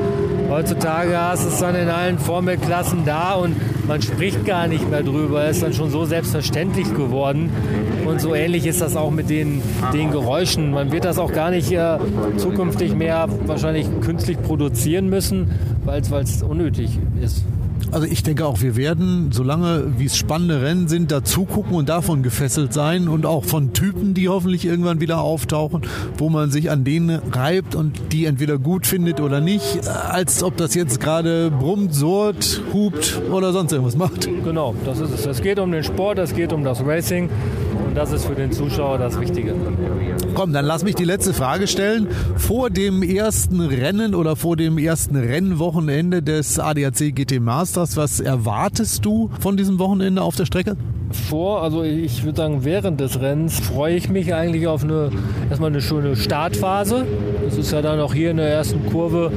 Heutzutage 0.49 1.21
du 1.21 1.49
es 1.49 1.59
dann 1.59 1.75
in 1.75 1.89
allen 1.89 2.19
Formelklassen 2.19 3.05
da 3.05 3.35
und 3.35 3.55
man 3.89 4.03
spricht 4.03 4.45
gar 4.45 4.69
nicht 4.69 4.89
mehr 4.89 5.03
drüber. 5.03 5.49
Ist 5.49 5.63
dann 5.63 5.73
schon 5.73 5.91
so 5.91 6.05
selbstverständlich 6.05 6.95
geworden. 6.95 7.51
Und 8.07 8.21
so 8.21 8.35
ähnlich 8.35 8.67
ist 8.67 8.81
das 8.81 8.95
auch 8.95 9.11
mit 9.11 9.31
den, 9.31 9.63
den 9.93 10.13
Geräuschen. 10.13 10.71
Man 10.71 10.93
wird 10.93 11.05
das 11.05 11.19
auch 11.19 11.33
gar 11.33 11.51
nicht 11.51 11.73
äh, 11.73 11.99
zukünftig 12.37 12.95
mehr 12.95 13.29
wahrscheinlich 13.47 13.87
künstlich 14.03 14.41
produzieren 14.43 15.09
müssen, 15.09 15.51
weil 15.85 16.03
es 16.03 16.43
unnötig 16.43 16.99
ist. 17.21 17.45
Also 17.91 18.07
ich 18.07 18.23
denke 18.23 18.45
auch, 18.45 18.61
wir 18.61 18.77
werden, 18.77 19.31
solange 19.33 19.99
wie 19.99 20.05
es 20.05 20.17
spannende 20.17 20.61
Rennen 20.63 20.89
sind, 20.89 21.11
dazu 21.11 21.45
gucken 21.45 21.75
und 21.75 21.89
davon 21.89 22.23
gefesselt 22.23 22.73
sein 22.73 23.09
und 23.09 23.25
auch 23.25 23.45
von 23.45 23.73
Typen, 23.73 24.15
die 24.15 24.29
hoffentlich 24.29 24.67
irgendwann 24.67 25.01
wieder 25.01 25.21
auftauchen, 25.21 25.83
wo 26.19 26.29
man 26.29 26.51
sich 26.51 26.71
an 26.71 26.85
denen 26.85 27.19
reibt 27.33 27.75
und 27.75 28.13
die 28.13 28.27
entweder 28.27 28.59
gut 28.59 28.87
findet 28.87 29.21
oder 29.21 29.41
nicht, 29.41 29.89
als 29.89 30.43
ob 30.43 30.57
das 30.57 30.75
jetzt 30.75 31.01
gerade 31.01 31.51
brummt, 31.51 31.95
surrt, 31.95 32.63
hupt 32.75 33.21
oder 33.31 33.53
sonst 33.53 33.73
irgendwas 33.73 33.97
macht. 33.97 34.29
Genau, 34.45 34.75
das 34.85 35.01
ist 35.01 35.15
es. 35.15 35.27
Es 35.27 35.43
geht 35.43 35.59
um 35.59 35.73
den 35.73 35.83
Sport, 35.83 36.19
es 36.19 36.35
geht 36.35 36.53
um 36.53 36.65
das 36.65 36.85
Racing 36.85 37.31
das 37.99 38.13
ist 38.13 38.27
für 38.27 38.35
den 38.35 38.53
Zuschauer 38.53 38.99
das 38.99 39.21
Wichtige. 39.21 39.55
Komm, 40.35 40.53
dann 40.53 40.65
lass 40.65 40.85
mich 40.85 40.95
die 40.95 41.05
letzte 41.05 41.33
Frage 41.33 41.67
stellen. 41.67 42.09
Vor 42.37 42.71
dem 42.71 43.03
ersten 43.03 43.61
Rennen 43.61 44.15
oder 44.15 44.37
vor 44.37 44.57
dem 44.57 44.79
ersten 44.79 45.17
Rennwochenende 45.17 46.23
des 46.23 46.59
ADAC 46.59 47.15
GT 47.15 47.41
Master 47.41 47.59
Masters. 47.59 47.97
Was 47.97 48.21
erwartest 48.21 49.05
du 49.05 49.31
von 49.41 49.57
diesem 49.57 49.79
Wochenende 49.79 50.23
auf 50.23 50.37
der 50.37 50.47
Strecke? 50.47 50.77
Vor, 51.11 51.63
also 51.63 51.83
ich 51.83 52.25
würde 52.25 52.37
sagen, 52.37 52.65
während 52.65 53.01
des 53.01 53.21
Rennens 53.21 53.59
freue 53.59 53.97
ich 53.97 54.09
mich 54.09 54.35
eigentlich 54.35 54.67
auf 54.67 54.85
eine 54.85 55.11
erstmal 55.49 55.71
eine 55.71 55.81
schöne 55.81 56.17
Startphase. 56.17 57.05
Das 57.45 57.57
ist 57.57 57.73
ja 57.73 57.83
dann 57.83 57.99
auch 58.01 58.15
hier 58.15 58.31
in 58.31 58.37
der 58.37 58.49
ersten 58.49 58.87
Kurve 58.87 59.33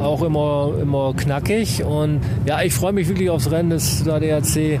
auch 0.00 0.22
immer, 0.22 0.72
immer 0.80 1.14
knackig. 1.14 1.84
Und 1.84 2.20
ja, 2.46 2.62
ich 2.62 2.72
freue 2.72 2.92
mich 2.92 3.08
wirklich 3.08 3.30
aufs 3.30 3.50
Rennen 3.50 3.70
des 3.70 4.08
ADAC 4.08 4.80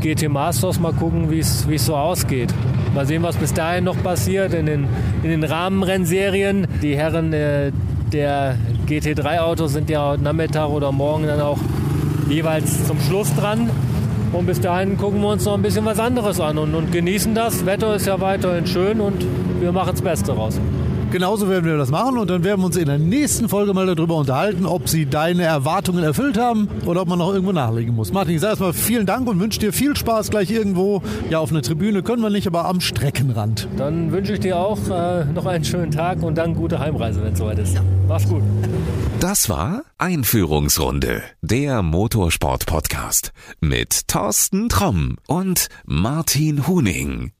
GT 0.00 0.28
Masters. 0.28 0.78
Mal 0.78 0.92
gucken, 0.92 1.30
wie 1.30 1.40
es 1.40 1.66
so 1.84 1.96
ausgeht. 1.96 2.54
Mal 2.94 3.06
sehen, 3.06 3.22
was 3.22 3.36
bis 3.36 3.54
dahin 3.54 3.84
noch 3.84 4.02
passiert 4.02 4.52
in 4.52 4.66
den, 4.66 4.88
in 5.22 5.30
den 5.30 5.44
Rahmenrennserien. 5.44 6.66
Die 6.82 6.96
Herren 6.96 7.32
äh, 7.32 7.70
der 8.12 8.56
GT3-Autos 8.88 9.72
sind 9.72 9.88
ja 9.90 10.10
heute 10.10 10.24
Nachmittag 10.24 10.68
oder 10.68 10.90
morgen 10.90 11.26
dann 11.26 11.40
auch 11.40 11.58
jeweils 12.28 12.86
zum 12.86 13.00
Schluss 13.00 13.34
dran. 13.36 13.70
Und 14.32 14.46
bis 14.46 14.60
dahin 14.60 14.96
gucken 14.96 15.20
wir 15.20 15.28
uns 15.28 15.44
noch 15.44 15.54
ein 15.54 15.62
bisschen 15.62 15.84
was 15.84 15.98
anderes 15.98 16.40
an 16.40 16.58
und, 16.58 16.74
und 16.74 16.92
genießen 16.92 17.34
das. 17.34 17.66
Wetter 17.66 17.94
ist 17.94 18.06
ja 18.06 18.20
weiterhin 18.20 18.66
schön 18.66 19.00
und 19.00 19.24
wir 19.60 19.72
machen 19.72 19.90
das 19.92 20.02
Beste 20.02 20.32
raus. 20.32 20.60
Genauso 21.10 21.48
werden 21.48 21.64
wir 21.64 21.76
das 21.76 21.90
machen 21.90 22.18
und 22.18 22.30
dann 22.30 22.44
werden 22.44 22.60
wir 22.60 22.66
uns 22.66 22.76
in 22.76 22.86
der 22.86 22.98
nächsten 22.98 23.48
Folge 23.48 23.74
mal 23.74 23.84
darüber 23.92 24.14
unterhalten, 24.14 24.64
ob 24.64 24.88
sie 24.88 25.06
deine 25.06 25.42
Erwartungen 25.42 26.04
erfüllt 26.04 26.38
haben 26.38 26.68
oder 26.86 27.02
ob 27.02 27.08
man 27.08 27.18
noch 27.18 27.32
irgendwo 27.32 27.50
nachlegen 27.50 27.96
muss. 27.96 28.12
Martin, 28.12 28.36
ich 28.36 28.40
sage 28.40 28.50
erstmal 28.52 28.72
vielen 28.72 29.06
Dank 29.06 29.28
und 29.28 29.40
wünsche 29.40 29.58
dir 29.58 29.72
viel 29.72 29.96
Spaß 29.96 30.30
gleich 30.30 30.52
irgendwo. 30.52 31.02
Ja, 31.28 31.40
auf 31.40 31.50
einer 31.50 31.62
Tribüne 31.62 32.04
können 32.04 32.22
wir 32.22 32.30
nicht, 32.30 32.46
aber 32.46 32.64
am 32.64 32.80
Streckenrand. 32.80 33.66
Dann 33.76 34.12
wünsche 34.12 34.34
ich 34.34 34.40
dir 34.40 34.56
auch 34.56 34.78
äh, 34.88 35.24
noch 35.24 35.46
einen 35.46 35.64
schönen 35.64 35.90
Tag 35.90 36.22
und 36.22 36.38
dann 36.38 36.54
gute 36.54 36.78
Heimreise, 36.78 37.22
wenn 37.24 37.32
es 37.32 37.38
soweit 37.40 37.58
ist. 37.58 37.74
Ja. 37.74 37.82
Mach's 38.06 38.28
gut. 38.28 38.42
Das 39.18 39.48
war 39.48 39.82
Einführungsrunde, 39.98 41.22
der 41.42 41.82
Motorsport-Podcast 41.82 43.32
mit 43.60 44.06
Thorsten 44.06 44.68
Tromm 44.68 45.16
und 45.26 45.66
Martin 45.84 46.68
Huning. 46.68 47.32